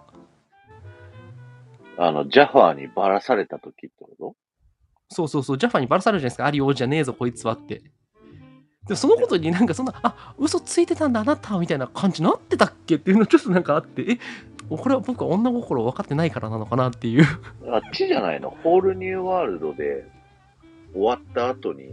[1.98, 4.34] あの、ジャファーにばらされた時ってこ
[5.12, 5.58] そうそうそう。
[5.58, 6.46] ジャファにバラされるじゃないですか。
[6.46, 7.82] アリ王子じゃねえぞこいつはって。
[8.88, 14.02] でそのことになんかそんなあ嘘ついてたんだあなたみたいな感じになってたっけっていうのちょっとなんかあって。
[14.02, 14.18] え
[14.68, 17.24] これは僕は女心分かってないからなのかなっていう。
[17.70, 18.56] あっちじゃないの？
[18.62, 20.08] ホールニューワールドで
[20.94, 21.90] 終わった後に、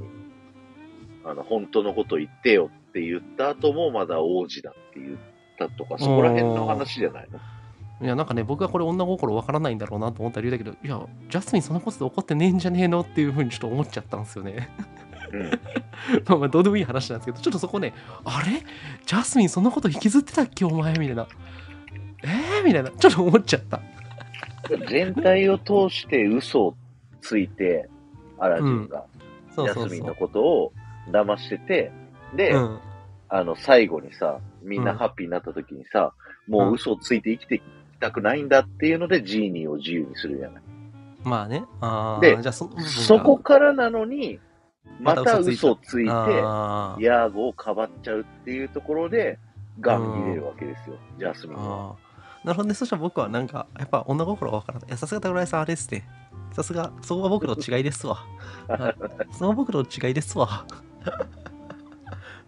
[1.25, 5.17] あの、本当のこと言ってよって言った後もまだ王子だって言っ
[5.57, 7.39] たとか、そこら辺の話じゃないの？
[8.01, 14.69] いやなんかね僕はこれ女心分からないんだろうなと思った理由だけどいやジャスミンそんなことで怒ってねえんじゃねえのっていうふうにちょっと思っちゃったんですよね。
[15.33, 15.49] うん。
[16.27, 18.63] まあまあどうでもいい話なんですけどちょっとそこねあれ？
[19.05, 20.93] ジャスミンそんなこと引きずってたっけお前？
[20.93, 21.27] みたいな。
[22.23, 22.91] えー、みたいな。
[22.91, 23.81] ちょっと思っちゃった。
[24.89, 26.75] 全体を通して嘘を
[27.21, 27.89] ついて、
[28.37, 29.05] アラジンが、
[29.51, 30.73] ジャスミンのことを
[31.09, 31.91] 騙してて、
[32.35, 32.79] で、うん。
[33.29, 36.13] あの、最後にさ、みんなハッピーになった時にさ、
[36.47, 37.61] もう嘘をついて生きて
[37.99, 40.63] たくないんだっていうので、ジーニーを自由にするじゃない。
[41.23, 41.63] まあね。
[41.81, 42.35] あー。
[42.35, 44.39] でじゃあそそこからなのに、
[44.99, 49.37] また嘘をついて、ヤーゴをかばっちゃうっていうところで、
[49.79, 51.95] ガン見れるわけですよ、ジャスミンは。
[52.43, 52.73] なるほどね。
[52.73, 56.07] そしたら僕はなんかやっぱ女心が分からないいやさすが桜井さんあれですね。
[56.53, 58.25] さすがそこが僕の違いですわ。
[58.67, 58.89] は
[59.29, 60.65] いそこが僕の違いですわ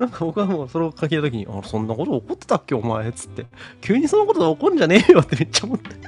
[0.02, 3.46] なんか僕はもうそれを書きた時に「あそんなこと怒ってたっけお前」っつって
[3.82, 5.90] 急にそのことで怒んじゃねえよってめっちゃ思って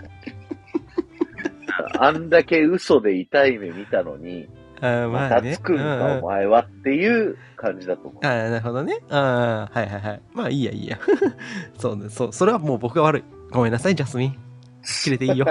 [1.99, 4.47] あんだけ嘘で痛い目見たのに、
[4.81, 8.25] あーままあねたつくんか、お前はっていう感じだと思う。
[8.25, 8.99] あーなるほどね。
[9.09, 10.21] ああ、はいはいはい。
[10.33, 10.99] まあいいやいいや。
[11.77, 13.23] そうね、そう、それはもう僕が悪い。
[13.51, 14.37] ごめんなさい、ジャスミン。
[14.83, 15.45] 切れていいよ。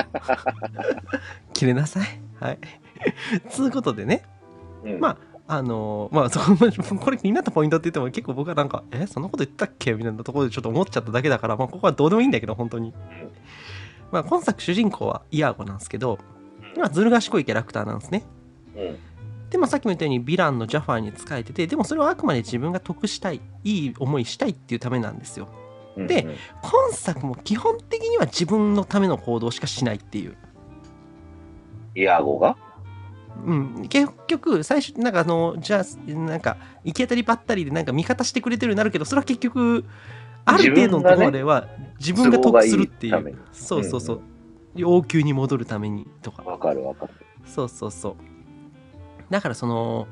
[1.55, 2.21] 切れなさい。
[2.41, 2.59] はい。
[3.49, 4.23] つうことでね、
[4.85, 5.17] うんまあ
[5.63, 12.95] のーまあそこ、これ気になったポイントって言っても結構僕はなんか、え、そんなこと言ったっけみたいなところでちょっと思っちゃっただけだから、まあここはどうでもいいんだけど、本当に。
[14.11, 16.19] まあ今作主人公はイヤーゴなんですけど、
[16.77, 18.25] まあずる賢いキャラクターなんですね。
[18.77, 18.99] うん。
[19.51, 25.47] で、まあ、さっきも言ったようにヴィランのジャファーに仕えててでもそれはあくまで自分が得したいいい思いしたいっていうためなんですよ
[25.95, 26.07] うん。
[26.07, 30.39] でうん今作も基本的には自分のための行動しかしないっていう、
[31.95, 32.57] ヤーゴが？
[33.45, 39.85] うん、結局最初なんかあのじゃあなんか行き当たりばったりでなんか味方してくれてるようになるけどそれは結局
[40.45, 41.69] ある程度のところまでは
[41.99, 44.21] 自分が得するっていうそうそうそう、
[44.75, 47.13] 要求に戻るためにとかわかるわかる。
[47.47, 48.17] そうそうそう。
[49.31, 50.07] だからその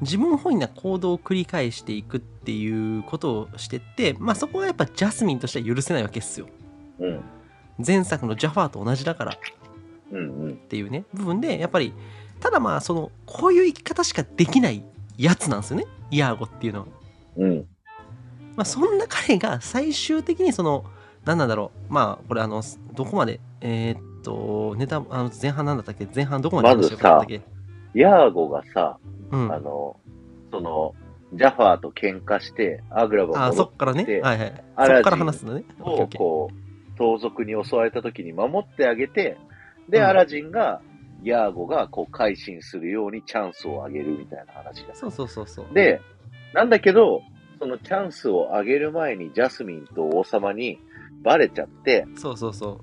[0.00, 6.48] 自分本位な行動を繰り返していくっていうことをしてって、まあそこはやっぱジャスミンとしては許せないわけですよ。
[6.98, 7.20] うん。
[7.84, 9.34] 前作のジャファーと同じだからっ
[10.12, 10.56] うんうん。
[10.56, 11.92] ていうね、部分でやっぱり、
[12.40, 14.84] ただまあその、こういう生き方しかできない
[15.16, 16.86] やつなんですよね、イヤーゴっていうのは。
[17.36, 17.66] うん。
[18.56, 20.84] まあそんな彼が最終的にその、
[21.24, 22.62] 何なんだろう、まあこれあの、
[22.94, 26.06] どこまで、えーっと、ネタ、あの前半なんだったっけ？
[26.14, 27.42] 前半どこまで話してよかったっけ、
[27.94, 28.98] ヤーゴがさ、
[29.30, 29.52] うん。
[29.52, 29.96] あの、
[30.50, 30.94] その、
[31.32, 34.04] ジャファーと喧嘩して、アグラバあ、そ戻っからね。
[34.04, 34.64] ではいはい。
[34.76, 35.64] そっから話すのね。
[35.80, 39.36] をこう、盗賊に襲われた時に守ってあげて、
[39.88, 40.80] で、うんアラジンが、
[41.24, 44.94] ヤーゴがこう改心するようにチャンスをあげるみたいな話だ。
[44.94, 45.74] そうそうそうそう。
[45.74, 46.00] で、
[46.52, 47.22] なんだけど、
[47.58, 50.78] そのチャンスをあげる前にジャスミンと王様に
[51.22, 52.80] バレちゃって、そうそうそ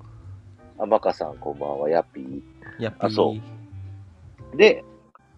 [0.78, 2.38] あ、マカさんこんばんは、ヤッピー。
[2.38, 2.42] う。
[2.78, 3.12] やっぱり。
[3.12, 3.36] あそ
[4.54, 4.84] うで、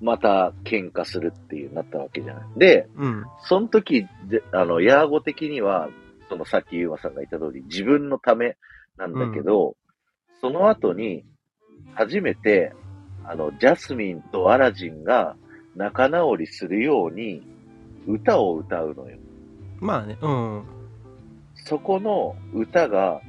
[0.00, 2.44] また喧嘩するっていうなったわけじゃない。
[2.56, 3.24] で、うん。
[3.46, 5.88] その時、であの、ヤーゴ的には、
[6.28, 8.56] そのさっきユーマさんが言った通り、自分のため
[8.96, 9.76] なんだけど、
[10.40, 11.24] その後に、
[11.94, 12.72] 初めて、
[13.24, 15.36] あの、ジャスミンとアラジンが
[15.76, 17.42] 仲直りするように、
[18.06, 19.18] 歌を歌うのよ。
[19.80, 20.62] まあね、うん。
[21.54, 23.20] そこの歌が、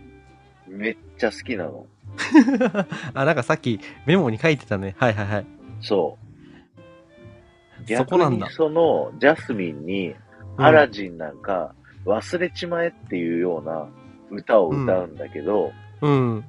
[0.68, 1.86] めっちゃ好きなの。
[3.14, 4.96] あ、なんかさっきメモに書いてたね。
[4.98, 5.46] はいはいはい。
[5.82, 7.86] そう。
[7.86, 10.16] 逆にその、ジャスミンに、
[10.58, 11.74] アラジンなんか、
[12.06, 13.88] 忘れちまえっていうような
[14.32, 16.44] 歌を歌うんだけど、うん。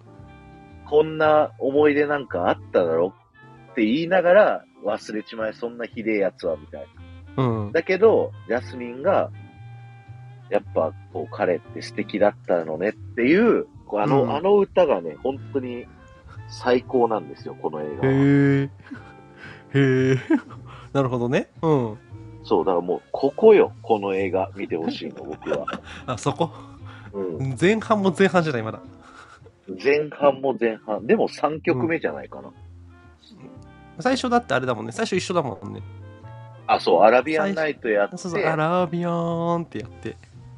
[0.88, 3.12] こんな思い出なんかあっただろ？
[3.76, 6.86] って言いながら、忘れちまえ、そんなひでえやつは、みたい
[7.36, 7.44] な。
[7.44, 7.72] うん。
[7.72, 9.30] だけど、ジャスミンが、
[10.48, 15.86] やっぱ、こう、彼って素敵だったのねっていう、こうあの、うんあの歌がね、本当に
[16.48, 18.12] 最高なんですよ、この映画は。
[18.12, 18.16] へ
[18.62, 18.70] え。
[19.74, 20.16] へえ。
[20.94, 21.50] なるほどね。
[21.60, 21.98] うん。
[22.42, 25.66] そう、だからもう、ここよ、この映画、見てほしいの、 僕は。
[26.06, 26.50] あ、そこ？
[27.12, 27.56] うん。
[27.60, 28.80] 前半も前半じゃない、まだ。
[29.84, 31.06] 前半も前半。
[31.06, 32.50] でも3曲目じゃないかな。
[34.00, 34.92] 最初だってあれだもんね。
[34.92, 35.82] 最初一緒だもんね。
[36.66, 40.16] あ、そう、アラビアンナイトやって、そうそう、アラビアンってやって。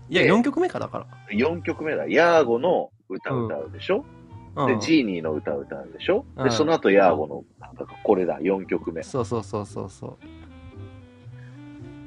[0.08, 1.06] いや、で4曲目かだから。
[1.30, 2.06] 4曲目だ。
[2.08, 4.04] ヤーゴの歌歌うでしょ、
[4.66, 4.80] で、うん。
[4.80, 9.02] ジーニーの歌歌うでしょ、うんで、その後ヤーゴの、なんかこれだ、4曲目。
[9.02, 10.18] そうそうそうそうそ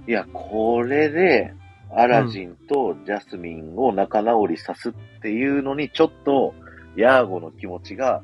[0.07, 0.09] う。
[0.09, 1.53] いや、これで、
[1.93, 6.53] アラジンとジャスミンを仲直りさすっていうのに、ちょっと、
[6.95, 8.23] ヤーゴの気持ちが、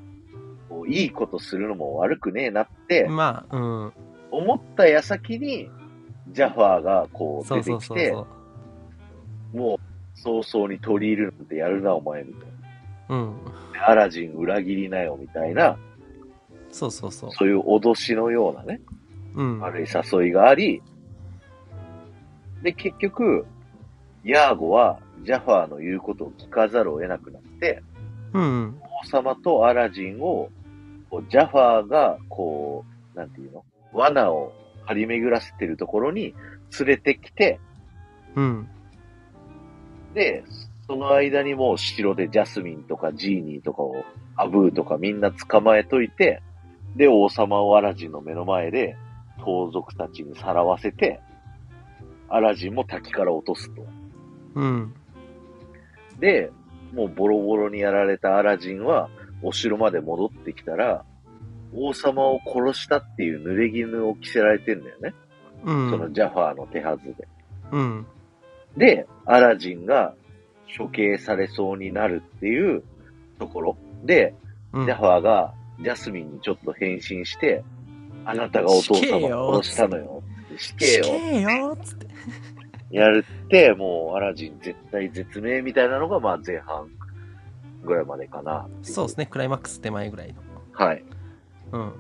[0.70, 3.94] こういいことするのも悪くねえなって、まあ、うん。
[4.32, 5.70] 思った矢先に、
[6.30, 8.14] ジャファーがこう出てきて。
[9.54, 12.50] もう早々に取り入れるなんてやるな、お前、みたい
[13.10, 13.38] うん。
[13.74, 13.88] な。
[13.90, 15.78] アラジン裏切りなよ、みたいな、
[16.72, 17.32] そうそうそう。
[17.32, 18.82] そういう脅しのようなね、
[19.36, 19.60] うん。
[19.60, 20.82] 悪い誘いがあり、
[22.62, 23.46] で、結局、
[24.24, 27.82] ヤーゴはジャファーの言うことを聞かざるを得なくなって、
[28.34, 28.82] うん。
[29.04, 30.50] 王様とアラジンを、
[31.18, 33.66] こうジャファーが、こう、なんていうの？
[33.92, 34.54] 罠を
[34.86, 36.36] 張り巡らせてるところに
[36.80, 37.60] 連れてきて、
[38.36, 38.70] うん。
[40.14, 40.44] で、
[40.86, 46.44] その間にもう城でジャスミンとかジーニーとかを、アブーとかみんな捕まえといて、
[46.96, 48.96] で、王様をアラジンの目の前で
[49.44, 51.20] 盗賊たちにさらわせて、
[52.30, 53.86] アラジンも滝から落とすと。
[54.56, 54.94] うん。
[56.20, 56.52] で、
[56.94, 59.10] もうボロボロにやられたアラジンは、
[59.42, 61.06] お城まで戻ってきたら、
[61.74, 65.14] 王様を殺したっていう濡れ衣を着せられてんだよね。
[65.64, 65.90] うん。
[65.92, 67.28] そのジャファーの手はずで。
[67.72, 68.06] うん。
[68.78, 70.14] で、アラジンが
[70.78, 72.84] 処刑されそうになるっていう
[73.40, 74.34] ところで、
[74.74, 77.64] うんジャファーがジャスミンにちょっと変身して、
[78.26, 80.22] あなたがお父様を殺したのよ。
[80.58, 81.04] 死刑よ。
[81.04, 82.08] 死刑よっつって。
[82.92, 86.90] やるって、もうアラジン絶対絶命みたいなのが、まあ前半
[87.88, 90.36] ぐらいまでかなそうですね、クライマックス手前ぐらいの。
[90.74, 91.04] はい。
[91.72, 91.94] うん。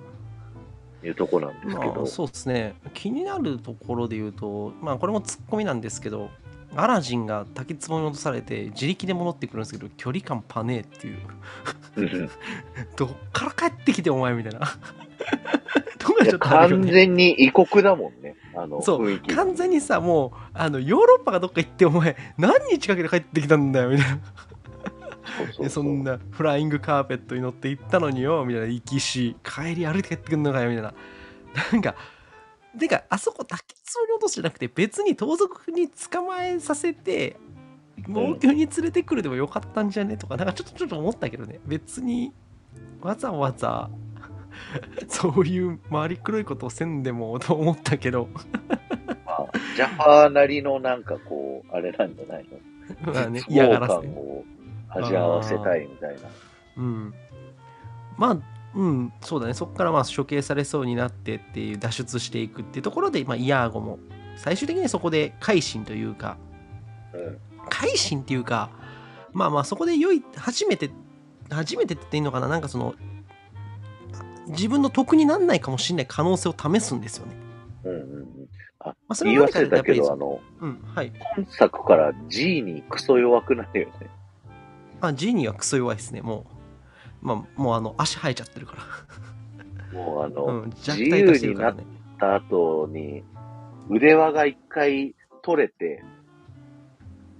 [1.03, 1.79] いうとこなんですけど。
[1.95, 2.75] まあ、そうですね。
[2.93, 6.29] 気になるところで言うと、まあ、これもツッコミなんですけど、
[6.75, 11.17] アラジンが滝壺に落とされて自力で戻ってくるんですけど、距離感パネーっていう。
[11.95, 12.29] う ん
[12.95, 14.59] どっから帰ってきてお前みたいな。
[15.97, 16.91] とかいやちょっとあるよ完ね。
[16.91, 18.35] 全に異国だもんね。
[18.55, 19.35] あの、そう雰囲気。
[19.35, 24.19] 完全にさ、もう、あの、ヨーロッパがどっか行って、お前、何日かけて帰ってきたんだよ、みたいな。
[25.59, 28.67] でそんなフライングカーペットに乗って行ったのによみたいな。
[28.67, 30.93] 行きし帰り歩いて帰ってくるのかよみたいな。
[31.71, 31.95] なんか
[32.77, 37.37] てかあそこ滝壺に落とすじゃなくて別に盗賊に捕まえさせて
[38.07, 40.17] 猛犬に連れてくるでもよかったんじゃね？
[40.17, 41.59] とかなんかちょっとちょっと思ったけどね。
[41.65, 42.31] 別に
[43.01, 43.89] わざわざ
[45.07, 48.27] そういう回りくどいことをせんでもと思ったけど。
[49.25, 49.45] まあ、
[49.75, 52.45] ジャファーなりのなんかこう、あれなんじゃない
[53.05, 53.13] の？
[53.13, 54.43] まあね絶嫌がらせを
[54.97, 56.21] 味わわせたいみたいな。
[56.77, 57.13] うん
[58.17, 58.37] まあ
[58.75, 63.99] うんそうだねそこからまあ処刑されそうになってっていう脱出していくっていうところで、まあ、イヤーゴも
[64.35, 66.37] 最終的にそこで改心というか
[67.13, 67.37] うん。
[67.69, 68.69] 改心っていうか
[69.33, 70.89] まあまあそこで良い初めて
[71.49, 72.47] 初めてって言っていいのかな？
[72.47, 72.95] なんかその
[74.47, 77.35] 自分の得になんないかもしれない可能性を試すんですよね
[77.83, 78.27] うんうんうん。
[78.79, 81.11] あ、まあ、それ言いも忘れたけど、ああの、うん、はい。
[81.35, 84.09] 本作から G にクソ弱くなるよね。
[85.01, 86.45] あ、ジーニーはクソ弱いですね、も
[87.23, 87.25] う。
[87.25, 88.75] まあ、もうあの、足生えちゃってるか
[89.93, 90.27] もうあら。
[90.27, 91.75] うの、ん、自弱体化して由になっ。
[92.19, 93.23] た後に、
[93.89, 96.03] 腕輪が一回取れて、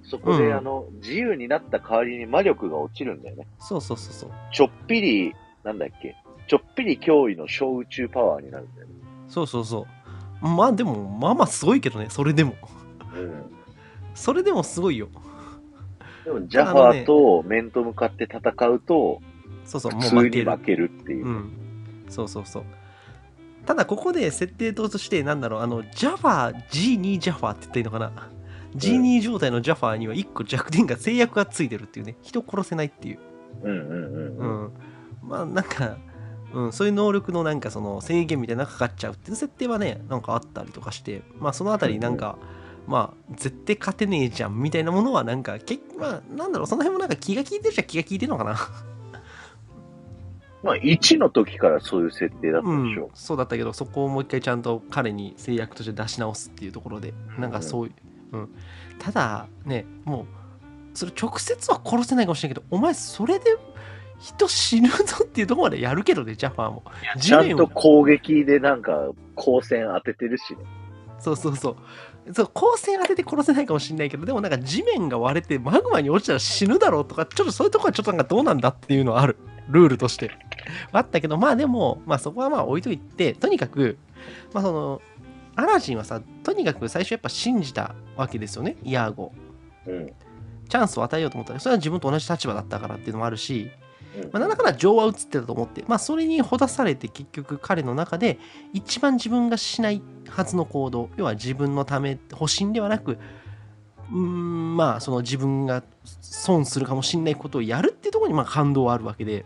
[0.04, 3.48] そこうんであの、自由になった代わりに魔力が落ちるんだよね。
[3.60, 4.32] そうそうそうそう。
[4.54, 6.16] ちょっぴり、なんだっけ、
[6.48, 8.94] ちょっぴり脅威の小宇宙パワーになるんだよね。
[9.28, 9.86] そうそうそ
[10.42, 10.48] う。
[10.48, 12.54] まあでも、まあまあすごいけどね、それでも。
[13.14, 13.52] うん。
[14.16, 15.10] それでもすごいよ。
[16.28, 19.22] でも、ジャファーと面と向かって戦うと、
[19.64, 20.52] そうそう、もう負ける。
[20.52, 21.30] 負けるっていうう。
[21.30, 21.52] ん。
[22.10, 22.64] そうそうそう。
[23.66, 28.30] ただここで設定として、なんだろう、あの、ジャファー、G2 ジャファーって言ったらいいのかな。
[28.76, 32.18] G2 状態のジャファーには1個弱点が制約がついてるっていうね。
[32.22, 33.20] 人殺せないっていう。
[33.64, 34.66] うんうんうんううん。
[34.66, 34.72] ん。
[35.24, 35.98] まあなんか、
[36.54, 42.38] うん、そういう能力のなんかその制限みたいなのがかかっちゃうっていう設定はね、なんかあったりとかして、まあそのあたりなんか、
[42.88, 48.56] まあ絶対勝てねえじゃんみたいなものはなんか、けまあなんだろう、その辺もなんか気が利いてるじゃ気が利いてるのかな。
[50.64, 58.50] まあ、1の時からそういう設定だったうんでしょ。、そうだったけどそこをもう一回ちゃんと彼に制約として出し直すっていうところでなんかそういう、うん
[59.00, 60.26] ただねもう
[60.98, 63.56] それ直接は殺せないかもしれないけどお前それで
[64.20, 66.84] 人死ぬぞっていうところまでやるけどねジャファーも
[67.22, 70.60] ちゃんと攻撃でなんか、光線当ててるしね。
[71.20, 71.76] そうそうそう
[72.34, 79.38] そう光線当てて殺せないかもしれないけどでもなんか地面が割れてマグマに落ちたら死ぬだろうとかちょっとそういうところはちょっとなんかどうなんだっていうのはある
[79.70, 80.32] ルールとして。
[80.92, 83.98] あったけどまあでもまあそこはまあ置いといてとにかく
[84.54, 85.02] まあその
[85.56, 89.32] アラジンはさとにかく最初やっぱ信じたわけですよねイヤーゴ。
[89.86, 90.14] うん。
[90.68, 91.54] チャンスを与えようと思った。
[91.54, 93.87] らそれは自分と同じ立場だったからっていうのもあるしうん
[94.32, 98.40] まあ、なんだか情は映ってたと思って、まあ、それにほだされて結局彼の中で
[98.74, 103.18] 一番自分がしないはずの行動要は自分のため保身ではなく
[104.12, 105.84] うーんまあその自分が
[106.22, 109.46] 損するかもしれないことをやるっていうところにまあ感動はあるわけで、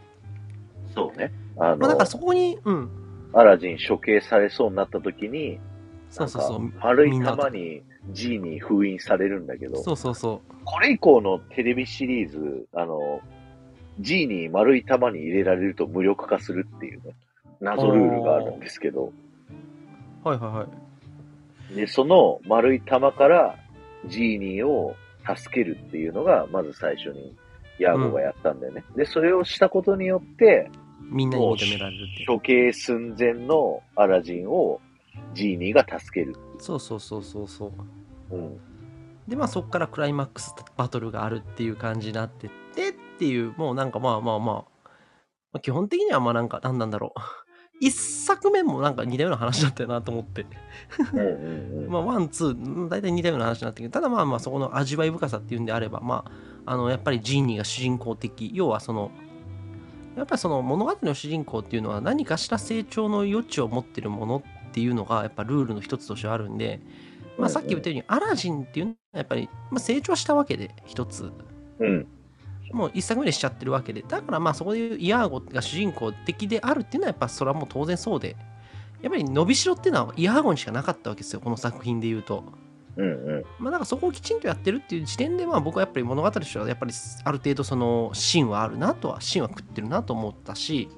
[0.94, 1.32] そうね。
[1.58, 2.90] あのまあ、だから、そこにうん。
[3.34, 5.60] アラジン処刑されそうになった時に、
[6.10, 6.72] そうそうそう。
[6.80, 7.82] 丸い玉に
[8.12, 13.22] G に封印されるんだけど、そうそうそこれ以降のテレビシリーズ、あの、
[14.00, 17.14] G に丸い玉に入れられると無力化するっていうね、
[17.60, 19.12] 謎ルールがあるんですけど、
[20.24, 23.56] うはいはいはいで、その丸い玉から
[24.08, 24.96] ジーニーを
[25.36, 27.36] 助けるっていうのが、まず最初に
[27.80, 28.84] ヤーゴがやったんだよね。
[28.96, 30.70] で、それをしたことによって、
[31.10, 34.80] みんなに認められるっていう処刑寸前のアラジンを
[35.34, 36.36] ジーニーが助ける。
[36.60, 37.72] そうそうそうそうそ
[38.32, 38.58] ううん。
[39.28, 42.50] でまあそこからクライマックスバトルがあるっていう感じになって
[43.22, 44.66] っていうもうなんかまあまあまあ、ま
[45.54, 47.20] あ、基本的にはまあなんか何なんだろう
[47.80, 50.48] 一作目もなんか似たような話だったよなと思って。
[51.88, 56.26] まあワンツー大体似たような話になってるけどただまあまあそこの味わい深さっていうんであればま
[56.66, 59.12] ああのやっぱりジーニーが主人公的要はその
[60.16, 66.82] やっぱりその物語の主人公っていうのは何かしら成長の余地を持ってるものっていうのがやっぱルールの一つとしてあるんで、
[67.38, 71.32] まあ、さっき言ったようにアラジンっていうのはやっぱり、まあ、成長したわけで一つ
[71.80, 72.08] うん。
[72.72, 78.36] もう一作目でしちゃってるわけでだからまあそこでいうイヤーゴが主人公的であるっていうのはやっぱそれはもう当然そうで
[79.02, 82.44] やっぱり伸びしろっていうのはイヤーゴにしかなかったわけですよこの作品で言うと。
[82.98, 83.44] うんうん。
[83.58, 90.90] まあ、だからそこをきちんとやってるっていう時点でまあ僕はやっぱり物語としてはやっぱりある程度その芯はあるなとは芯は食ってるなと思ったし、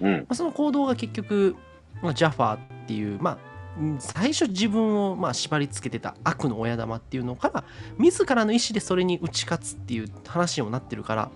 [0.00, 0.24] うんま。
[0.30, 1.56] あ、その行動が結局、
[2.02, 3.51] まあ、ジャファーっていうまあうん
[3.98, 7.64] 最初自分をまあ縛り付けてた悪の親玉っていうのから
[7.98, 11.30] 自らの意思でそれに打ち勝つっていう話にもなってるから、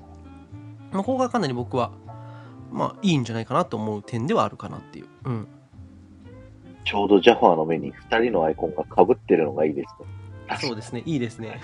[0.93, 1.93] まあ、ここがかなり僕は
[2.71, 5.07] まあいいんじゃないかなと思う点ではあるかなっていう。
[5.25, 5.49] うん
[6.87, 10.59] ちょうどジャファーの目に二人のアイコンが被ってるのがいいですね。
[10.61, 11.61] そうですね、いいですね。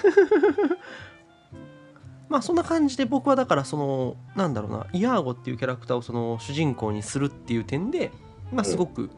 [2.28, 8.10] まあそんな感じで僕はだからそのなんだろうなイヤーゴっていうキャラクターをその主人公にするっていう点で
[8.50, 9.10] まあすごく、うん、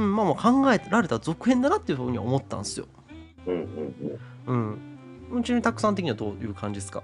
[0.00, 2.86] まあもう考えられた続編だなっていうふうには思ったんですよ。
[3.46, 4.78] うんうんうん。
[5.32, 5.42] うん。
[5.42, 7.02] ちなみにたくさん的にはどういう感じですか？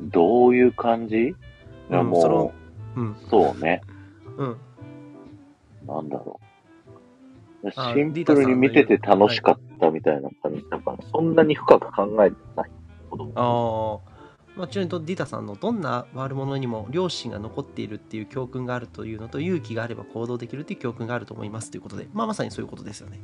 [0.00, 1.16] どういう感じ？
[1.28, 1.34] い
[1.90, 2.52] やうんそれをも
[2.96, 3.82] うんう、そうね。
[4.36, 4.56] うん。
[5.86, 6.40] なんだろ
[7.62, 7.68] う。
[7.76, 10.64] あシンプルに見てて楽しかったみたいな感じ。
[10.70, 12.70] だから、そんなに深く考えてない。
[13.34, 14.15] ああ。
[14.56, 23.20] まあ、ちなみにディタさんのどんな悪者にも良心が残っているっていう教訓があるというのと勇気があれば行動できるっていう教訓があると思いますということで、まあ、まさにそういうことですよね。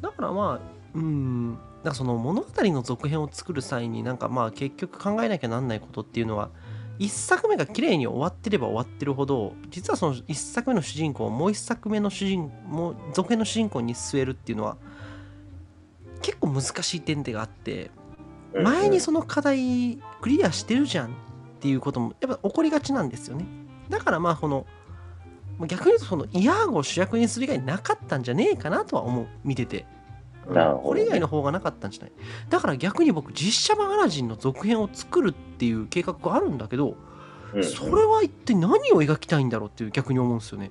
[0.00, 6.50] だからまあ、うん、なんかその物語の続編を作る際になんかまあ結局考えなきゃなんないことっていうのは
[6.98, 14.76] 1作目が綺麗に終わってれば終わってるほど実はその1作目の主人公をもう1作目の主人もう続編の主人公に据えるっていうのは
[16.20, 17.90] 結構難しい点でがあって
[18.54, 21.10] 前にその課題クリアしてるじゃんっ
[21.60, 23.46] ていうこともやっぱ起こりがちなんですよね。
[23.88, 24.66] だからまあこの
[25.66, 29.86] 逆に言うとそのイヤーゴを主役にする以外なかったんじゃねえかなとは思う見てて。
[30.48, 30.82] なるほどね。
[30.84, 32.12] これ以外の方がなかったんじゃない。
[32.48, 36.96] だから逆に僕実写版アラジンの続編を作るっていう計画があるんだけど、
[37.52, 37.64] うんうん。
[37.64, 40.70] それは一体何を描きたいんだろうっていう逆に思うんですよね。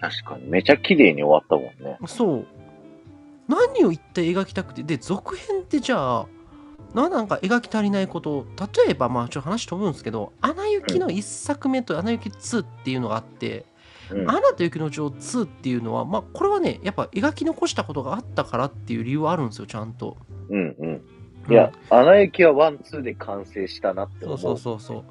[0.00, 0.46] 確かに。
[0.46, 1.98] めちゃ綺麗に終わったもんね。
[2.06, 2.46] そう。
[3.48, 6.26] 何を一体描きたくてで続編ってじゃあ
[6.96, 8.46] ななんか描き足りないこと
[8.84, 13.66] 例えばまあちょっと話飛ぶんですけど「アナ雪」の1作目と「アナ雪2」っていうのがあって
[14.10, 20.16] うん「アナと雪の女王2」っていうのはまあこれはねやっぱ描き残したことがあったからっていう理由はあるんですよちゃんと。
[20.48, 21.02] うんうん。
[21.48, 24.36] いや、アナ雪は one、two で完成したなって思。
[24.36, 25.04] そううそうそうそう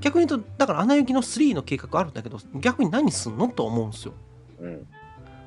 [0.00, 4.14] 逆に言うとだから「アナ雪」の3の計画あるんだけど逆に何すんのと思うんですよ。
[4.60, 4.86] うん。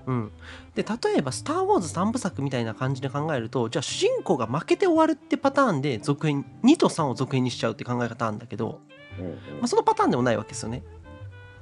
[0.08, 0.32] うん、
[0.76, 8.80] で例えば「スター・ウォーズ」3部作みたいな感じで考えるとじゃあ主人公が負けて終わるってパターンで続編2と3を続編にしちゃうって考え方あるんだけど、
[9.20, 9.34] うんま
[9.64, 10.84] あ、そのパターンでもないわけですよね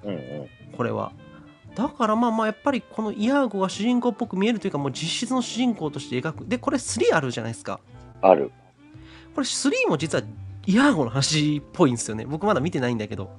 [0.04, 0.10] うん。
[0.10, 0.76] うんうん。
[0.76, 1.12] これは。
[1.76, 7.80] だからまあまあやっぱりこのイヤーゴが主人公っぽく見えるというかもう実質の主人公として描くでこれ3あるじゃないですか
[8.22, 8.52] ある。
[9.34, 10.24] これ3も実は
[10.66, 13.32] イヤーゴの話っぽいんですよね僕まだ見てないんだけど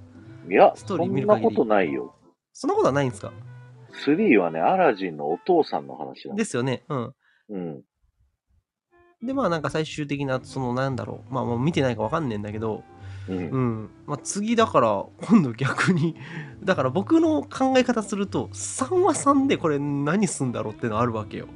[0.51, 2.15] いや、ストそーリー見る限りんなことないよ。
[2.53, 3.33] そんなことはないんですか？
[4.07, 6.35] 3はね、アラジンのお父さんの話だ。
[6.35, 7.15] ですよねうん
[7.51, 7.83] うん。
[9.23, 12.83] でまあなんか最終的なそのなんだろうまあもう見てないかわかんねえんだけど
[13.29, 13.37] うん。
[13.37, 16.17] うんまあ、次だから今度逆に
[16.63, 21.47] だから僕の考え方すると3は3でこれ何すんだろうってのあるわけよ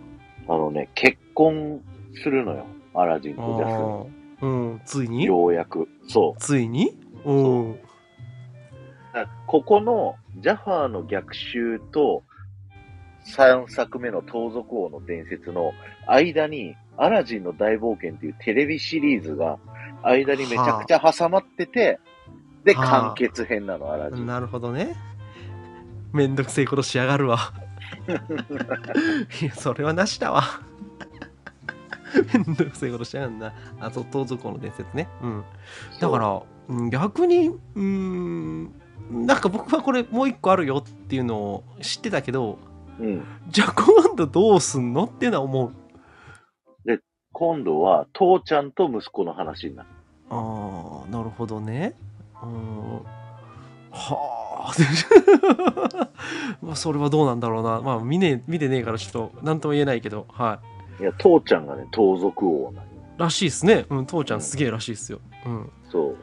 [0.48, 1.82] あのね、結婚
[2.14, 2.64] するのよ。
[2.94, 5.18] アラジンあとジャスーうんついミン。
[5.18, 5.24] に？
[5.26, 5.88] ようやく。
[6.06, 6.40] そう。
[6.40, 6.96] ついに？
[7.26, 7.82] うんだ
[9.12, 12.22] からここのジャファーの逆襲と
[13.36, 15.72] 3作目の盗賊王の伝説の
[16.06, 19.58] 間にアラジンの大冒険っていうテレビシリーズが
[20.02, 21.98] 間にめちゃくちゃ挟まってて、
[22.64, 24.26] で、はあ完結編なの、アラジン。
[24.26, 24.96] なるほどね。
[26.12, 27.52] めんどくせえことしやがるわ。
[29.42, 30.42] いやそれはなしだわ。
[32.32, 33.52] めんどくせえことしやがるな。
[33.80, 35.08] あと盗賊王の伝説ね。
[35.22, 35.44] うん。
[36.00, 38.72] だからうん逆にうーん
[39.10, 42.67] なんか僕はこれもう一個あるよっていうのを知ってたけどそ
[42.98, 43.24] う、うん。
[43.48, 45.72] じゃあ今度どうすんのっていうのは思う。
[47.32, 49.88] 今度は父ちゃんと息子の話になる。
[50.30, 51.94] ああなるほどね。
[52.42, 52.94] うん。
[53.90, 54.72] はあ
[56.60, 57.80] まあそれはどうなんだろうな。
[57.80, 60.26] まあ見ねえ見てねえからちょっと何とも言えないけど。
[60.32, 60.58] は
[61.00, 61.04] い。
[61.04, 62.82] や、父ちゃんがね、盗賊王な
[63.18, 63.86] らしいですね。
[63.88, 65.20] うん父ちゃんすげえらしいですよ。
[65.46, 65.70] うん。
[65.90, 66.16] そ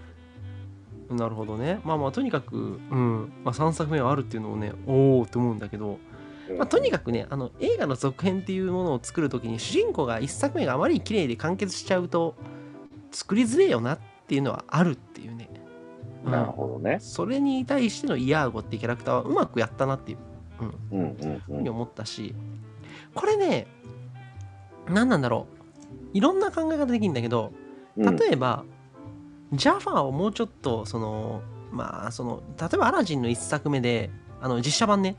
[1.09, 1.15] う。
[1.15, 1.80] なるほどね。
[1.86, 2.59] まあまあとにかくう
[2.95, 5.99] ん、まあ、3作目はあるっていうのをねおおって思うんだけど
[6.58, 12.36] まあ、とにかくねあの映画の続編っていうものを作るときに主人公が1作目があまりに綺麗で完結しちゃうと
[13.12, 15.50] 作りづれえよなっていうのはあるっていうね、
[16.26, 16.32] うん。
[16.32, 16.98] なるほどね。
[17.00, 20.18] それに対してのイヤーゴっていうキャラクターはうまくやったなっていう
[20.91, 21.00] うん。
[21.00, 22.36] うんふうに思ったし。
[23.14, 23.68] これね
[24.89, 25.48] 何なんだろ
[26.14, 26.18] う。
[26.18, 27.54] いろんな考え方できるんだけど
[27.98, 28.16] うん。
[28.18, 28.66] 例えば、
[29.54, 31.41] ジャファーをもうちょっとその
[31.72, 34.10] まあその例えばアラジンの1作目で
[34.41, 35.16] あの実写版ね。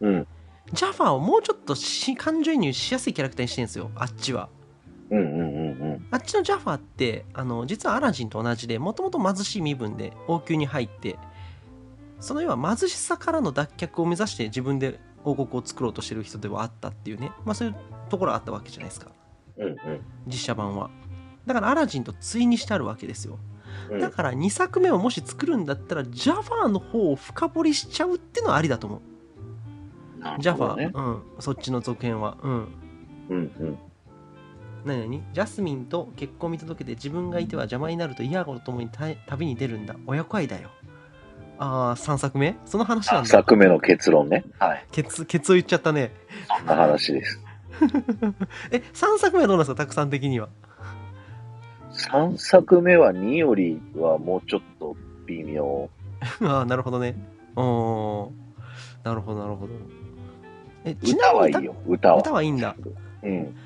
[0.00, 0.26] うん。
[0.72, 4.48] ジャファーをもうちょっとし感情移入しやすいキャラクターにしてるんですよ、あっちは。
[5.10, 5.42] うんうんうんう
[5.96, 6.06] ん。
[6.10, 11.18] あっちのジャファーって、あの、実はアラジンと同じで、もともと貧しい身分で王宮に入って、
[12.18, 17.76] その要は貧しさからの脱却を目指して自分で王国を作ろうとしてる人ではあったっていうね、まあそういう
[18.08, 19.10] ところがあったわけじゃないですか、
[19.58, 19.76] うん
[20.26, 20.90] 実写版は。
[21.46, 23.38] だからアラジンと対にしてあるわけですよ。
[23.90, 24.00] うん。
[24.00, 29.00] だから2作目をもし作るんだったら、ジャファーの方を深掘りしちゃうっていうのはありだと思う。
[30.32, 30.90] らジャファー、ね。
[30.94, 32.36] うん、そっちの続編は。
[32.42, 32.52] うん。
[33.30, 33.78] うんうん。
[34.84, 40.70] 何々ジャスミンと結婚見届けて自分がいては邪魔になるとイヤーゴと共に旅旅に出るんだ親子愛だよ
[41.58, 42.54] ああ3作目？
[42.66, 44.44] その話なん3だ作目の結論ね。
[44.60, 44.84] はい。
[44.92, 46.12] ケツケツを言っちゃったね
[46.58, 47.40] そんな話です。
[48.70, 49.74] え3作目はどうなんですか？
[49.74, 50.48] たくさん的には
[51.92, 54.94] 3作目は2よりはもうちょっと
[55.26, 55.88] 微妙。
[56.44, 57.16] ああなるほどね
[57.56, 58.30] おー
[59.04, 59.72] なるほどなるほど
[61.02, 62.18] 歌はいいよ、歌は。
[62.18, 62.76] 歌はいいんだ
[63.22, 63.56] うん。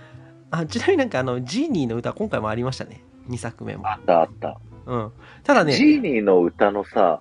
[0.50, 4.58] あちなみになんかあのジーニーの歌今回もありましたね2作目もあったあった。
[4.86, 5.12] うん
[5.44, 7.20] ただねジーニーの歌のさ、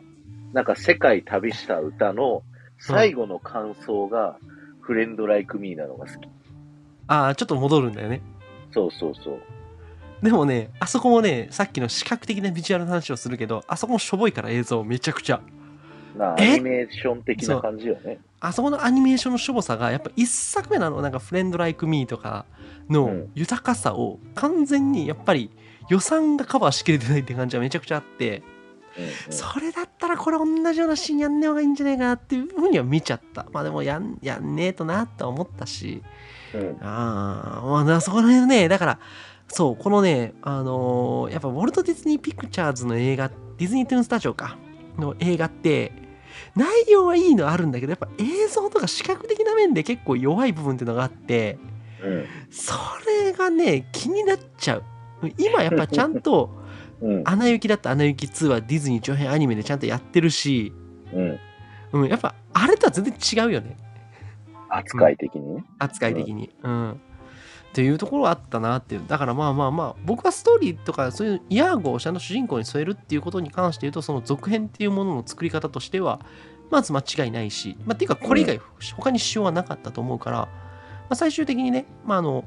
[0.54, 2.44] なんか世界旅した歌の
[2.80, 4.38] 最後の感想が、
[4.80, 6.28] フレンドライクミーなのが好き。
[7.08, 8.22] ああちょっと戻るんだよね
[8.72, 9.40] そうそうそう。
[10.24, 15.42] でもね、あそこもね、さっきの視覚的なビジュアルの話をするけど、あそこもしょぼいから映像めちゃくちゃ。
[16.18, 18.20] まあ、アえニメーション的な感じよね。
[18.42, 22.46] あそこのアニメーションのしょぼさが、やっぱ一作目のあの、なんかフレンドライクミーとか
[22.90, 23.32] のうん。
[23.36, 25.52] 豊かさを完全にやっぱり
[25.90, 28.44] 予算がカバーしきれてないって感じはめちゃくちゃあって、
[29.30, 33.46] それだったらこれ同じようなシーンやんねえ方がいいんじゃないかなっていうふうには見ちゃった。
[33.52, 36.02] まあでもやん、やんねえとなとは思ったし、
[36.54, 36.78] うん。
[36.82, 39.00] ああ、まあだ、そこら辺ね、だから、
[39.48, 44.58] そう、このね、あのーやっぱウォルト・ディズニー・ピクチャーズの映画、ディズニー・トゥーン・スタジオか、
[44.98, 45.92] の映画って、
[46.60, 51.58] 内容はいいのあるんだけど、やっぱ映像とか視覚的な面で結構弱い部分っていうのがあって、
[52.04, 52.74] うんそ
[53.24, 54.84] れがね、気になっちゃう。
[55.38, 56.52] 今やっぱちゃんと、
[57.02, 60.74] うんアナ雪だったアナ雪2はディズニー長編アニメでちゃんとやってるし、
[61.14, 61.40] うん
[61.94, 63.78] うん、やっぱあれとは全然違うよね。
[64.68, 65.64] 扱い的にね。
[65.80, 66.50] 扱い的に。
[66.62, 66.92] うん。
[67.70, 69.04] っていうところはあったなっていう。
[69.08, 76.20] だからまあまあまあ、僕はストーリーとかそういうイヤーゴをちゃんと主人公に添えるっていうことに関して言うと、その続編っていうものの作り方としては、
[76.70, 78.60] まず間違いないし、まあ、っていうかこれ以外
[78.96, 80.50] 他に支障はなかったと思うから、ま
[81.10, 82.46] あ、最終的にね、まああの、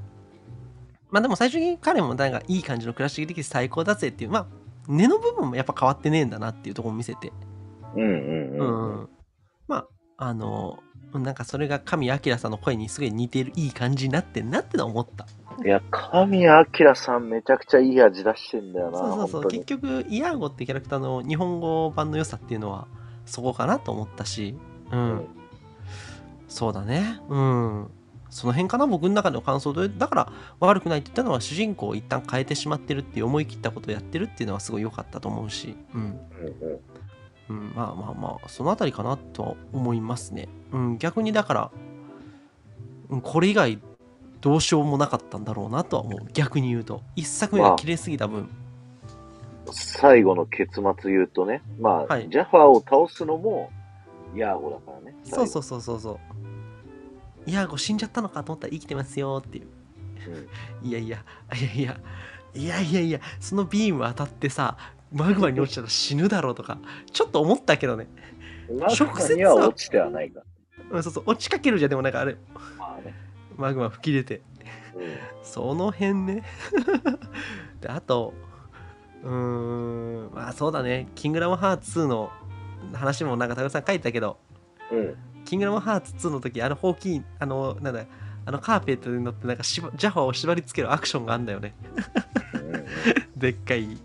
[1.10, 4.46] まあでも最終的に彼もなんかいい感じの暮らしができて最高だぜっていう、まあ、
[4.88, 7.32] 根の部分もやっぱ変わってねえんだなっていうところを見せて、
[7.96, 9.08] うんうんうんうん。
[9.68, 10.78] まあ、あの、
[11.12, 15.26] なんかそれが神明さんの声にすごい似てるいい感じになってんなってのは思った。
[15.62, 18.98] いや、神明さんめちゃくちゃいい味出してんだよな。
[18.98, 22.88] そうそうそう結局イヤーゴってキャラクターの日本語版の良さっていうのは
[23.32, 24.54] そこかなと思ったし。
[24.90, 25.26] うん、うん
[26.48, 27.18] そうだね。
[27.30, 27.90] うん。
[28.28, 29.88] その辺かな僕の中の感想で。
[29.88, 35.74] だから悪くないって言ったのは主人公を一旦変えてしまってるっていう思い切ったことをやってるっていうのはすごい良かったと思うし。
[35.94, 36.80] うん、うん
[37.48, 41.70] うん、まあまあまあそのあたりかなとは思いますね、うん、逆にだから、
[43.10, 43.78] うん、これ以外
[44.40, 46.20] どうしようもなかったんだろうなとは思う。
[46.34, 47.02] 逆に言うと。
[47.16, 48.48] 一作目が綺麗すぎた分、
[49.70, 53.70] 最後の結末言うとね、まあ、はいジャファーを倒すのも、
[54.34, 55.16] ヤーゴだからね。
[55.24, 56.12] そうそうそうそうそ
[57.46, 57.50] う。
[57.50, 59.66] いや、こう死んじゃったのかと思ったら生きてますよっていう。
[60.82, 62.00] うんいやいや、いやいや、
[62.54, 64.76] いやいやいや、そのビーム当たってさ、
[65.12, 66.78] マグマに落ちたら死ぬだろうとか、
[67.12, 68.08] ちょっと思ったけどね。
[68.68, 70.42] マグマには落ちてはないか
[70.90, 72.38] うん、そうそう、落ちかけるじゃん、でもなんかあれ、ら。
[72.78, 73.14] まあね。
[73.56, 74.36] マグマ吹き出て。
[74.36, 76.42] うんその辺ね。
[77.80, 78.32] で、あと、
[79.22, 82.30] うーん、まあそうだね、キングダムハーツ2の
[82.92, 84.38] 話もなんか、タグさん書いてたけど、
[84.90, 85.14] うん。
[85.44, 88.04] キングダムハーツ2の時、あの、ホーキー、あの、なんだ、
[88.44, 91.74] あのカーペットに乗って、なんかしば、ジャファーを縛り付けるアクションがあんだよね。
[93.36, 93.96] でっかい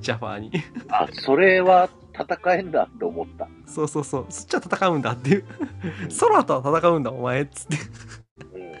[0.00, 0.52] ジャファーに。
[0.88, 3.48] あ、それは戦えんだって思った。
[3.66, 5.44] そうそうそう、そっちは戦うんだっていう。
[6.08, 7.76] ソラとは戦うんだ、お前っつって。
[8.54, 8.76] うん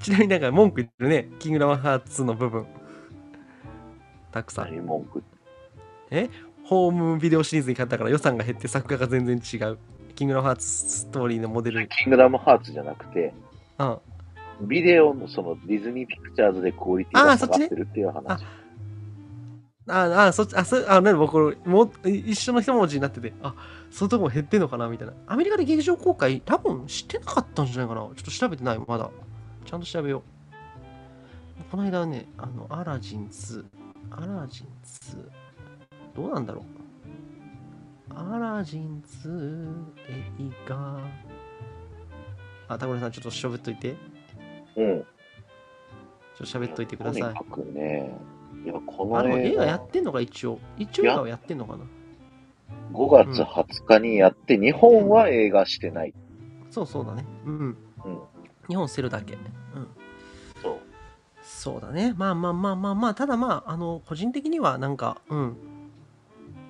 [0.00, 2.66] ちなみになんか文句言ってるね、キングダムハーツ2の部分。
[4.32, 4.64] たくさん。
[4.66, 5.22] 何文句？
[6.64, 9.78] ホームビデオシリーズに買ったから予算が減って作画が全然違う。
[10.14, 11.88] キングダムハーツストーリーのモデル。
[11.88, 13.32] キングダムハーツじゃなくて、
[13.78, 13.98] うん。
[14.68, 18.28] ビデオのそのディズニーピクチャーズでクオリティが下がってるっていう話。
[18.28, 18.38] あ
[19.88, 23.54] ああ、そっち、あ、そあ、なに僕、もう一緒の一文字になってて、あ、
[23.90, 24.86] そういうとこも減ってんのかな？
[24.88, 25.14] みたいな。
[25.26, 28.02] アメリカで劇場公開、多分してなかったんじゃないかな？
[28.02, 29.10] ちょっと調べてない、まだ。
[29.64, 31.64] ちゃんと調べよう。
[31.70, 33.64] この間ね、あの、アラジン2。
[34.10, 35.28] アラジン2。
[36.14, 36.64] どうなんだろう。
[38.14, 41.00] アラジン2映画。
[42.68, 43.96] あ、田村さん、ちょっと喋っといて。
[44.76, 45.00] うん。
[45.00, 45.06] ちょっ
[46.38, 47.34] と喋っといてくださいとに。
[47.34, 48.16] かくね、
[48.64, 50.58] いや、こあ、の映画映画やっ、てんのか、一応。
[50.78, 51.84] 一応映画はやってんのかな。
[52.92, 56.14] 5月20日にやって、日本は映画してない。
[56.70, 57.24] そうそうだね。
[57.44, 57.58] うん。
[57.60, 57.76] うん。
[58.68, 59.38] 日本捨てるだけ。
[61.68, 61.74] うん。
[61.74, 61.80] そう。
[61.80, 62.14] だね。
[62.16, 65.56] まあまあまあまあまあ、ただまあ、あの、個人的にはなんか、うん。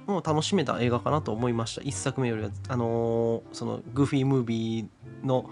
[0.07, 1.83] もう楽しめた映画かなと思いました。
[1.83, 5.49] 一作目よりは、あのーその、グーフィームービーの、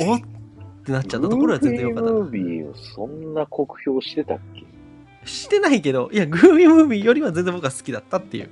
[0.00, 0.22] おっっ
[0.84, 4.62] てなっちゃったところは全然良かっムービーをそんな酷評してたっけ？
[5.20, 5.26] た。
[5.26, 8.50] してないけど、いや、グーフィームービーよりは全然僕は好きだったっていう、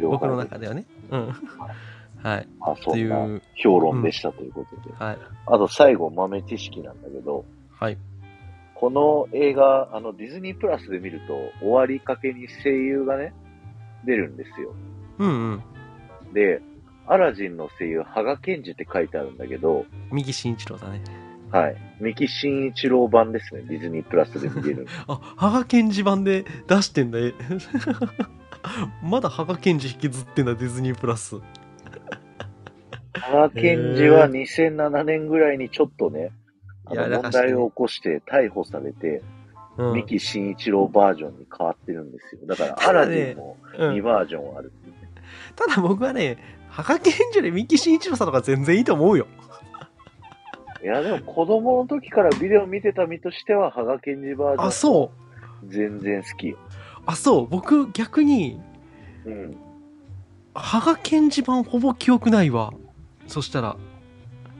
[0.00, 0.86] 僕の中ではね。
[1.10, 1.32] うん。
[2.22, 2.48] はい。
[2.60, 4.94] あ、そっていう、評論でしたということで。
[4.96, 5.18] はい。
[5.46, 7.98] あと最後豆知識なんだけど、はい。
[8.82, 13.32] この映画、あのディズニープラスで見ると終わりかけに声優がね、
[14.04, 14.74] 出るんですよ。
[15.18, 16.34] うんうん。
[16.34, 16.60] で、
[17.06, 21.00] アラジンの声優、羽賀健二って書いてあるんだけど、右慎一郎だね。
[21.52, 21.76] はい。
[22.00, 24.88] 三木真一郎版ですね、ディズニープラスで見れる。
[25.06, 27.34] あ、羽賀健二版で出してんだ、え
[29.00, 31.36] まだ羽賀健二引きずってんだ、ディズニープラス。
[33.12, 36.32] 羽賀健二は2007年ぐらいにちょっとね、
[36.86, 39.22] あやの問題を起こして逮捕されて、うん
[39.76, 42.42] 三木慎一郎バージョンに変わってるんですよ。
[42.46, 45.10] だから、たアラジンもうん2バージョンあるっていうね。
[45.56, 46.36] ただ僕はね、
[46.68, 49.26] ハガケンジで三木慎一郎さんとか全然いいと思うよ。
[50.82, 54.66] いや、でも子供の時からビデオ見てた身としては、ハガケンジバージョン。
[54.66, 55.10] あ、そ
[55.62, 55.66] う。
[55.72, 56.58] 全然好きよ。
[57.06, 57.46] あ、そう。
[57.46, 58.60] 僕逆に、
[59.24, 59.56] うん。
[60.54, 62.72] ハガケンジ版ほぼ記憶ないわ。
[63.26, 63.76] そしたら、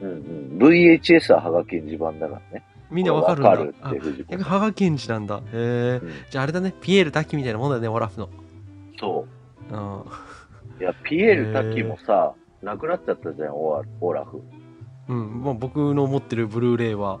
[0.01, 0.42] うんうん。
[0.57, 2.63] VHS はハガケンジ版だからね。
[2.91, 3.49] みんなわかるんだ。
[3.49, 5.37] わかるあって、藤子逆にハガケンジなんだ。
[5.37, 5.99] へえ。
[6.03, 8.29] うんじゃああれだね、ピエール滝みたいなもんだね、オラフの。
[8.99, 9.25] そ
[9.71, 9.99] うん。
[10.01, 10.05] う。
[10.79, 14.41] いや、ピエール滝もさ、亡くなっちゃったじゃん、オラフ。
[15.09, 17.19] うん、もう僕の持ってるブルーレイは、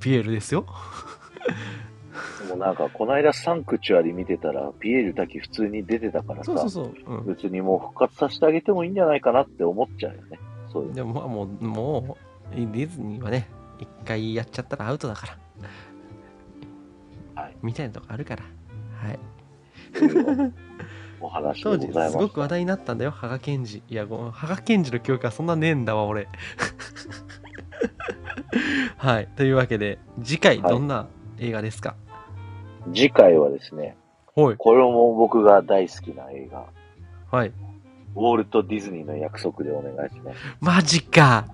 [0.00, 0.66] ピエールですよ。
[2.48, 7.18] でもなんか、この間サンクチュアリ見てたら、ピエール滝普通に出てたからさ、そうそうそう。
[7.18, 7.26] うん。
[7.26, 10.38] 別にもう復活させてあげてもいいんじゃないかなって思っちゃうよね。
[10.72, 15.26] そういうのでもまあもう、もう、ディズニーはね、一回やっちゃったらアウトだか
[17.36, 17.42] ら。
[17.42, 17.56] はい。
[17.62, 18.42] みたいなとこあるから。
[19.02, 19.18] はい。
[21.20, 23.82] お話で当時すごく話題になったんだよ、ハガケンジ。
[23.88, 26.28] いや、ごハガケンジの記憶はそんなねえんだわ、俺。
[28.98, 29.28] はい。
[29.36, 31.06] というわけで、次回はいどんな
[31.38, 31.94] 映画ですか？
[32.94, 33.96] 次回はですね、
[34.34, 34.56] はい。
[34.56, 36.66] これも僕が大好きな映画、
[37.30, 37.52] はい。
[38.14, 40.38] ウォルト・ディズニーの約束でお願いします。
[40.60, 41.46] マジか。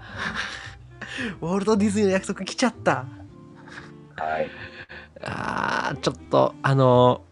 [1.40, 3.06] ウォルト・ディズニーの約束来ちゃった。
[4.16, 4.50] はい。
[5.22, 7.22] あー、ちょっと、あの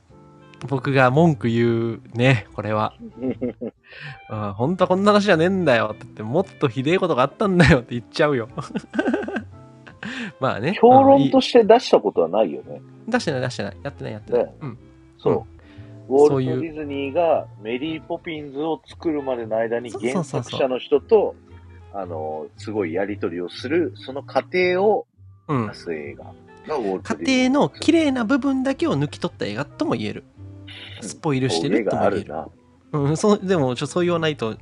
[0.69, 2.95] 僕が文句言うね、これは。
[4.31, 8.49] うん、本当はこんな話じゃねえんだよって言って、もっとひでえことがあったんだよって言っちゃうよ。
[10.39, 10.75] まあね。
[10.81, 12.81] 評論として出したことはないよね。
[13.09, 13.77] 出してない出してない。
[13.83, 14.45] やってないやってない。
[14.45, 14.79] ねうん。
[15.19, 15.45] そう。
[16.13, 21.35] ウォルト・ディズニーがメリー・ポピンズを作るまでの間に原作者の人と、
[21.93, 25.07] あの、すごいやりとりをする、その過程を
[25.49, 25.75] うん出。
[25.75, 26.25] す映画
[26.69, 27.49] がウォルト・ディズニ家ー。
[27.49, 30.25] 庭の綺麗な部分だけを抜き取った映画とも言える。
[31.01, 32.35] スポイルしてるとも言える。
[32.93, 34.57] うん、そうでもちょそう言わないと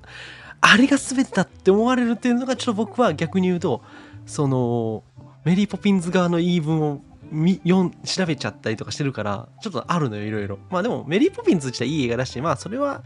[0.61, 3.83] あれが全てだって思われるっていうのがちょっと僕は逆に言うと
[4.27, 5.03] その
[5.45, 7.01] メリー・ポピンズ側の言い分を
[7.31, 13.03] み読ん調べちゃったりとかしてるからちょっとあるのよいろいろまあでもメリー・ポピンズ自体いい映画だしまあそれは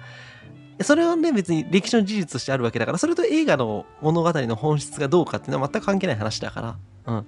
[0.83, 6.77] それはね別に歴史の事実としてあるわけだからそれと映画の物語の本質がどうかっていうのは全く関係ない話だから。
[7.07, 7.27] うん。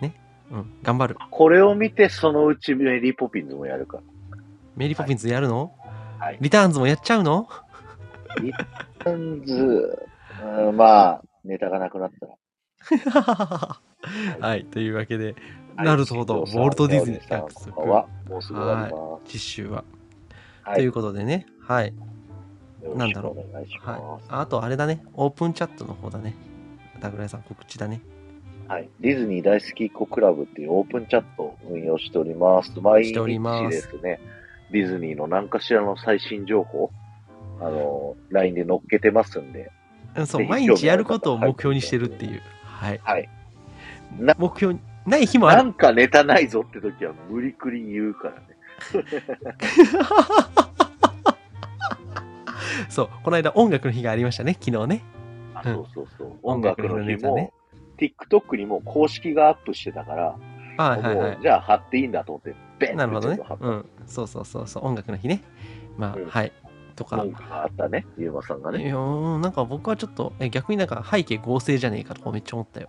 [0.00, 0.14] ね。
[0.50, 0.72] うん。
[0.82, 1.16] 頑張る。
[1.30, 3.98] これを見て、そのうちメリー・ポピンズもやるか。
[3.98, 4.02] ら。
[4.76, 5.72] メリー・ポピンズやるの、
[6.18, 6.38] はい。
[6.40, 7.48] リターンズもやっちゃうの？
[8.42, 8.52] リ
[8.98, 10.06] ターンズ、
[10.42, 12.36] うんまあ、ネタがなくなったら。
[14.40, 15.34] はい、というわけで、
[15.76, 15.86] はい。
[15.86, 19.84] なるほど、ウォルト・ディズニーさん約束とかは、もうすぐ終わりま実習は。
[20.66, 20.74] す。
[20.74, 21.94] ということでね、はい、
[22.96, 23.68] なんだろうはい。
[24.28, 26.34] あと、あれだね、オープンチャットの方だね。
[27.00, 28.00] 桜井さん、告知だね。
[28.68, 28.88] はい。
[29.00, 32.78] ディズニー大好きっ子クラブっていうオープンチャットを運用しております。
[32.80, 33.14] 毎日
[33.70, 34.20] ですね、
[34.70, 36.90] ディズニーの何かしらの最新情報、
[37.60, 39.70] あの、LINE で載っけてますんで、
[40.16, 42.42] うんそう、毎日やることを目標にしてるっていう。
[42.62, 43.00] はい。
[43.02, 43.28] はい。
[44.18, 45.62] な目標に、ない日もある。
[45.62, 48.40] なんかネタないぞって時は無理くり言うからね。
[52.88, 55.02] そう、この間音楽の日がありましたね、昨日ね。
[55.54, 56.28] あうんそうそうそう。
[56.42, 57.52] 音音楽の日も、ね
[57.98, 60.36] TikTok にも公式がアップしてたから、
[60.76, 61.38] はいはいはい。
[61.42, 63.86] じゃあ貼っていいんだと思って、ベンなるほどねうん。
[64.06, 65.42] そうそうそうそう、音楽の日ね。
[65.96, 66.52] まあ、うんはい。
[66.94, 67.24] とか。
[67.50, 68.84] あったね、ゆうまさんがね。
[68.84, 72.88] いやーなんか僕はちょっとえ逆になんか背景合成じゃねえかとかめっちゃ思ったよ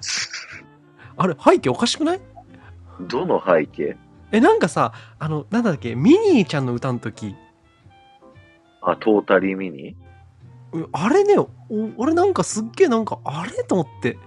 [1.18, 2.20] あれ背景おかしくない？
[3.00, 3.96] どの背景？
[4.32, 7.34] えなんかさあのなんだっけミニーちゃんの歌の時
[8.86, 9.96] あ、トータリーミニ？
[10.72, 11.48] うあれねお
[11.96, 13.64] 俺なんかすっげえなんかあれ？
[13.64, 14.18] と思って。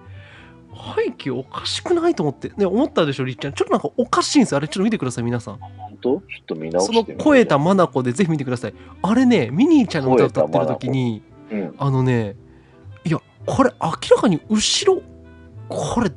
[0.96, 2.16] 背景おかしくない？
[2.16, 2.52] と思って。
[2.56, 3.54] ね思ったでしょりっちゃん。
[3.54, 4.68] ちょっとなんかおかしいんですよあれ。
[4.68, 5.58] ちょっと見てください皆さん。
[5.58, 6.10] 本当？
[6.10, 8.74] ちょっと見直そのしてみる声たまなこでぜひ見てください。
[9.02, 11.76] あれねミニーちゃんの歌歌ってる時にうん。
[11.78, 12.36] あのね、
[13.04, 15.02] いや、これ明らかに後ろ、
[15.68, 16.12] これ、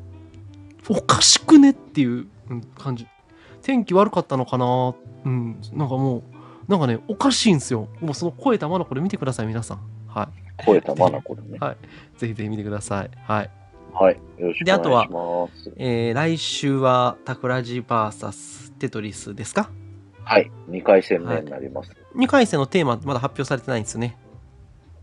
[0.88, 1.70] おかしくね？
[1.70, 3.06] っていううん感じ。
[3.62, 4.94] 天気悪かったのかな？
[5.24, 6.22] うん、なんかもう、
[6.68, 7.88] なんかね、おかしいんですよ。
[8.00, 9.78] もうその声たまのこれ見てください、皆さん。
[10.08, 10.28] は
[10.64, 11.58] 声たまなこでね。
[12.16, 12.18] い。
[12.18, 13.10] ぜひぜひ見てください。
[13.24, 13.50] はい。
[13.92, 14.14] はい。
[14.38, 15.72] よろしくであとはお願いします。
[15.76, 19.70] えー、来週は、タクラジ VS テトリスですか？
[20.24, 20.50] はい。
[20.70, 21.90] 2回戦目になります。
[22.16, 24.16] ?2 回戦のテーマ、まだ発表されてないんですよね。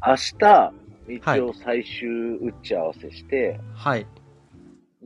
[0.06, 0.74] 明日、
[1.10, 4.06] 一はい応最終打ち合わせして、はい。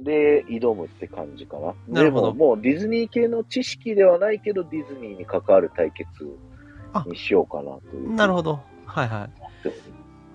[0.04, 1.74] で、挑むって感じかな。
[1.88, 6.08] なるほどでも、もうディズニー系の知識ではないけど、ディズニーに関わる対決
[7.08, 8.14] にしようかなという。
[8.14, 8.60] なるほど。
[8.86, 9.30] はいはい。
[9.64, 9.72] ど。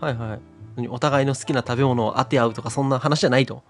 [0.06, 0.40] はいはい。
[0.76, 3.62] 何お互いの好きな食べ物を当て合うとか、そんな話じゃないと。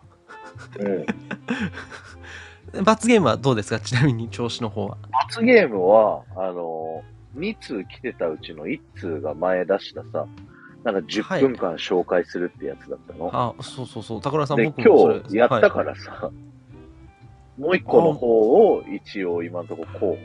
[0.79, 1.07] うん。
[2.85, 3.81] 罰ゲームはどうですか？
[3.81, 4.99] ちなみに調子の方は。
[5.27, 7.03] 罰ゲームは、あの、
[7.37, 10.27] 2通来てたうちの1通が前出したさ、
[10.93, 13.31] なんか10分間紹介するってやつだったの。
[13.33, 14.21] あ、そうそうそう。
[14.21, 16.31] 高田さん、で、僕も今日やったからさ、
[17.59, 18.27] もう一個の方
[18.75, 20.11] を一応今のところ候補。
[20.15, 20.17] は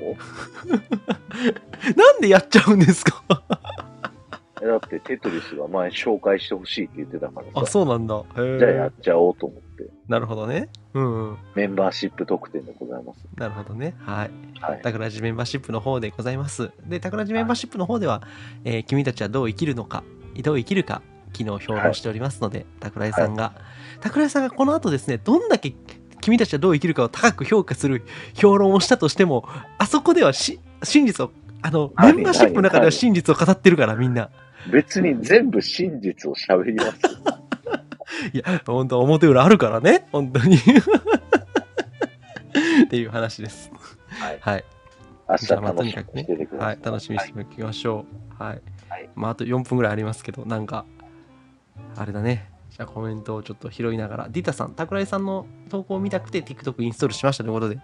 [1.91, 3.23] いなんでやっちゃうんですか？
[4.61, 8.23] え だってテトリスが前紹介してほしいって言ってたからあ、さ、そうなんだ。
[8.35, 10.69] じゃあやっちゃおうと思って、なるほどね。
[10.93, 11.37] うんうん。
[11.55, 13.25] メンバーシップ特典でございます。
[13.35, 13.95] なるほどね。
[14.05, 14.31] はい。
[14.61, 14.81] はい。
[14.83, 16.71] タクラジメンバーシップの方でございます。
[16.85, 18.21] で、タクラジメンバーシップの方では、
[18.63, 20.03] えー君たちはどう生きるのか、
[20.41, 21.01] どう生きるか、
[21.33, 23.53] 昨日評論しておりますので、タクライさんが、
[24.01, 25.73] タクライさんがこの後ですね、どんだけ
[26.21, 28.03] 君たちはどう生きるかを高く評価する
[28.33, 29.45] 評論をしたとしても、
[29.77, 31.31] あそこではし真実を、
[31.61, 34.29] あの、メ何ンバーシップの中では真実を語ってるから、みんな。
[34.71, 36.91] 別に全部真実を喋ります。
[38.33, 40.55] いや、本当表裏あるからね、本当に。
[42.85, 43.69] っていう話です。
[44.09, 44.37] はい。
[44.39, 44.63] はい。
[45.29, 46.65] 明日楽しにかくねみにしててくださ。
[46.67, 48.05] はいい、楽しみにしておきましょ
[48.39, 48.43] う。
[48.43, 48.61] はい。
[48.93, 50.85] はいまあ、あと4分ぐらいありますけど、なんか、
[51.95, 52.51] あれだね。
[52.69, 57.79] じゃあコメントをちょっと拾いながら、ディタさん、桜井さんの投稿を見たくて TikTok インストールしましたということで、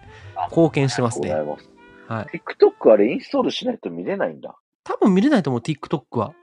[0.49, 1.31] 貢献してますね。
[1.33, 2.39] はい。
[2.39, 4.55] TikTok あれインストールしないと見れないんだ。
[4.83, 6.33] 多分見れないと思う、TikTok は。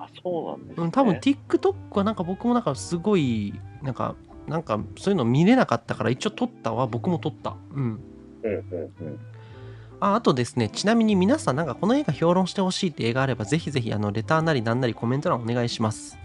[0.00, 0.84] あ、そうなんですね。
[0.84, 4.16] うん、多分 TikTok はなんか僕もなんかすごい、なんか、
[4.48, 6.88] なんかそういうの見れなかったから一応撮ったわ。
[6.88, 7.56] 僕も撮った。
[7.72, 8.00] うん。
[8.42, 9.20] うんうんうん。
[10.04, 16.18] ああとですね、ちなみに皆さんなんかこの映画評論してほしいって映画あれば、ぜひぜひあのレターなりなんなりコメント欄お願いします。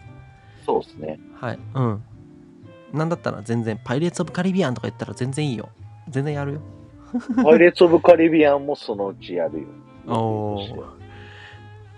[0.66, 1.18] そうですね。
[1.40, 1.60] はい。
[1.76, 2.04] うん。
[2.92, 5.70] なんだったら全然、パイレーツ・オブ・カリビアンとか言ったら全然いいよ。
[6.10, 6.62] 全然やるよ。
[7.42, 9.68] パイレーツ・オブ・カリビアンもそのうちやるよ。
[10.14, 10.84] おー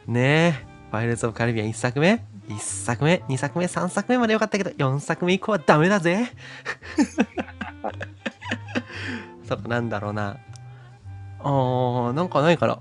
[0.06, 6.28] ねえ、パイレーツ・オブ・カリビアン1作目 ?1 作目、2作目、3作目までよかったけど、4作目以降はダメだぜ。
[9.46, 10.38] そこなんだろうな。
[11.44, 12.80] あー、なんかないかな。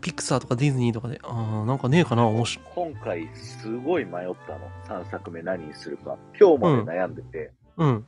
[0.00, 2.66] ピクサーとかディズニーとかで、あー、なんかねえかな、面白い。
[2.74, 4.12] 今回すごい迷っ
[4.46, 5.02] たの。
[5.02, 6.16] 3作目何にするか。
[6.38, 8.06] 今日まで悩んでて、うん。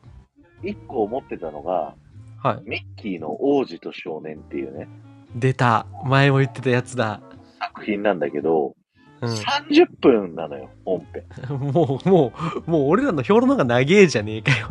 [0.62, 1.94] 1個思ってたのが、
[2.42, 2.68] はい。
[2.68, 4.88] ミッキーの王子と少年っていうね、
[5.34, 5.86] 出た。
[6.04, 7.20] 前も言ってたやつだ。
[7.58, 8.74] 作品なんだけど、
[9.20, 11.58] う30分なのよ、本編。
[11.58, 11.60] ん。
[11.72, 12.32] もう、も
[12.66, 14.68] う、もう俺らの評論の方が長えじゃねえかよ。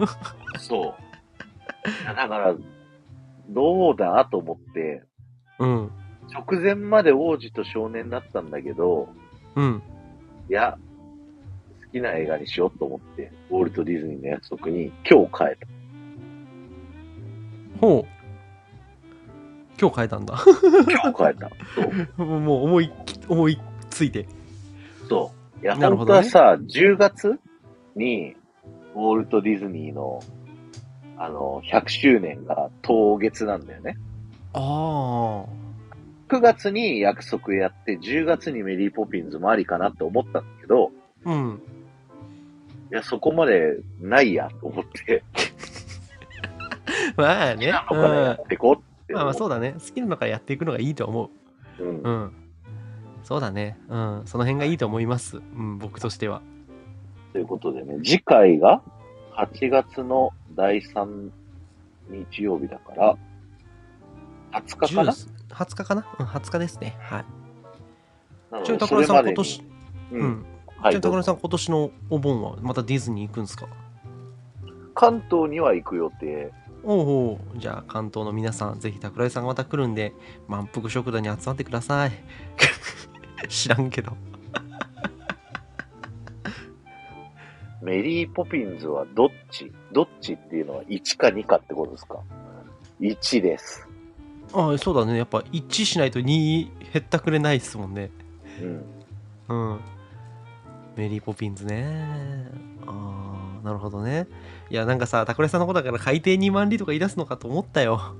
[0.58, 0.94] そう。
[2.06, 2.56] だから、
[3.50, 5.04] どうだと思って、
[5.60, 5.92] うん。
[6.32, 9.10] 直前まで王子と少年だったんだけど、
[9.56, 9.82] うん。
[10.50, 10.78] いや、
[11.86, 15.68] 好きな映画にしようと思って、ウォルト・ディズニーの約束に今日変えた。
[17.82, 18.20] ほう。
[19.80, 20.36] 今日変えたんだ。
[20.44, 21.50] 今日変えた。
[22.18, 22.26] そう。
[22.40, 22.92] もう思い、
[23.28, 24.28] 思いついて。
[25.08, 25.32] そ
[25.62, 25.64] う。
[25.64, 27.40] いや、ね当はさ、10月
[27.96, 28.36] に、
[28.96, 30.22] ウォルト・ディズニーの、
[31.22, 33.98] あの、100周年が当月なんだよね。
[34.54, 35.60] ああ。
[36.30, 40.92] 9月に約束やって、10月にメリー・ポピンズもありかなって思ったんだけど、
[41.26, 41.62] うん。
[42.92, 45.24] いや、そこまでないやと思って、
[47.18, 47.72] まあね。
[47.72, 48.02] 他うん。
[48.02, 49.56] からやってこうってまあまあそうだ。
[49.56, 49.74] だね。
[49.74, 51.30] 好きなのからやっていくのがいいと思
[51.80, 52.02] うんう。
[52.02, 52.32] うん。
[53.24, 53.78] そうだね。
[53.90, 54.22] うん。
[54.26, 55.38] その辺がいいと思います。
[55.38, 56.42] うん、僕としては。
[57.34, 58.82] ということでね、次回が
[59.38, 61.30] 8月の第3
[62.10, 63.18] 日曜日だから、
[64.54, 66.06] 20日かな？10 20日かな？
[66.20, 66.98] うん、20日ですね。
[67.00, 67.26] はい。
[68.66, 69.64] ちなみに高田さん今年、
[70.12, 70.16] う。
[70.16, 70.46] うんん。
[70.82, 70.94] はい。
[70.94, 73.68] ちなみに高田どうぞさん今年のお盆はまたディズニー行くんですか？
[74.96, 76.52] 関東には行く予定。
[76.84, 80.14] おうおうじゃあ関東の皆さんぜひ桜井さんがまた来るんで
[80.48, 82.12] 満腹食堂に集まってください
[83.50, 84.14] 知らんけど
[87.82, 89.72] メリー・ポピンズはどっち？
[89.92, 92.20] どっちっていうのは1か2かってことですか
[93.00, 93.88] ?1 です。
[94.54, 98.10] ああそうだねやっぱ1しないと2へったくれないっすもんね
[98.62, 98.84] うん。
[99.50, 99.80] うん
[100.96, 102.48] メリーポピンズね
[102.86, 104.28] ああなるほどね
[104.72, 108.16] いやなんかさ桜井さんのことだから海底2万里とか言い出すのかと思ったよ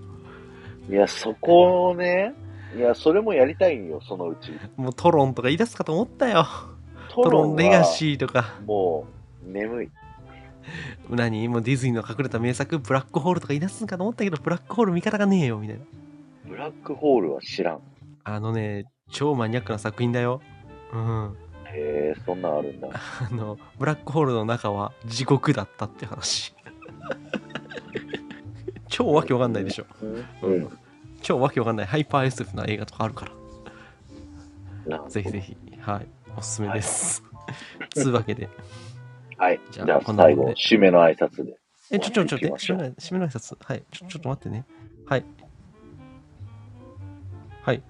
[0.90, 2.34] いや、そこをね、
[2.76, 4.52] いや、それもやりたいんよ、そのうち。
[4.76, 6.48] もうトロンとか言い出すかと思ったよ
[7.10, 7.84] トトロンレガー。
[7.84, 9.19] シーとかもう、
[9.50, 9.90] 眠い。
[11.10, 11.48] 何？
[11.48, 12.80] もうディズニーの隠れた名作？
[12.80, 15.84] ブラックホールとか言い出すんかと思ったけどブラックホール見方がねえよみたいな
[16.46, 17.80] ブラックホールは知らん。
[18.24, 20.42] あのね、超マニアックな作品だよ。
[20.94, 21.38] うん。
[21.66, 22.90] へえ、そんなんあるんだ。
[22.92, 26.54] あの、ブラックホールの中は地獄だったって話。
[28.88, 29.86] 超わけわかんないでしょ。
[30.02, 30.26] うん。
[30.42, 30.80] うん。
[31.22, 35.10] 超わけわかんないハイパー SF な映画とかあるから。
[35.10, 37.24] ぜひぜひ、はい、おすすめです。
[37.94, 38.50] つうわけで、
[39.40, 39.60] はい。
[39.72, 41.58] じゃあ最後、締めの挨拶で。
[41.92, 43.58] え、ちょ、ちょ、ちょ、締めの、締めの挨拶。
[43.64, 43.84] はい。
[43.90, 44.66] ちょ、ちょっと待ってね。
[45.08, 45.26] はい。
[47.64, 47.82] はい。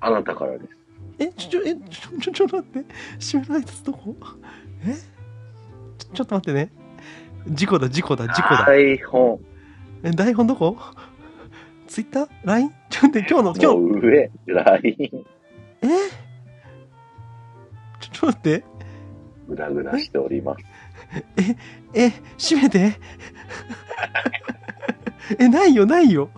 [0.00, 0.76] あなたからです。
[1.18, 2.94] え、ちょ、ちょ、え、ちょ、ちょ、ちょっと待って。
[3.18, 4.16] 締めの挨拶どこ？
[4.84, 4.94] え？
[5.98, 6.70] ちょ、ちょっと待ってね。
[7.48, 8.64] 事故だ、事故だ、事故だ。
[8.66, 9.40] 台本
[10.04, 10.76] え、台本どこ？
[11.88, 12.72] ツイッター ?LINE?
[12.88, 15.26] ちょっと待って、今日の、今日、の上、LINE、
[15.82, 15.86] え？
[18.00, 18.64] ちょ、ちょっと待って。
[19.50, 20.64] ぐだぐだしております。
[21.92, 22.94] え、閉めて。
[25.38, 26.30] え、ないよ、ないよ。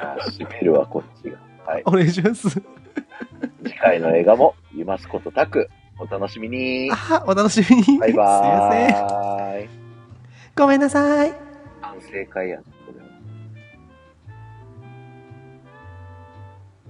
[0.00, 1.38] あ閉めるわ、こっちが。
[1.64, 1.82] はい。
[1.86, 2.50] お願いします。
[3.62, 6.90] 次回の映画も、ゆますことたく、お楽しみに。
[6.92, 7.98] あ、お楽しみに。
[7.98, 9.68] バイバすいません。
[10.56, 11.32] ごめんなさい。
[11.80, 12.77] 反省会やな、これは。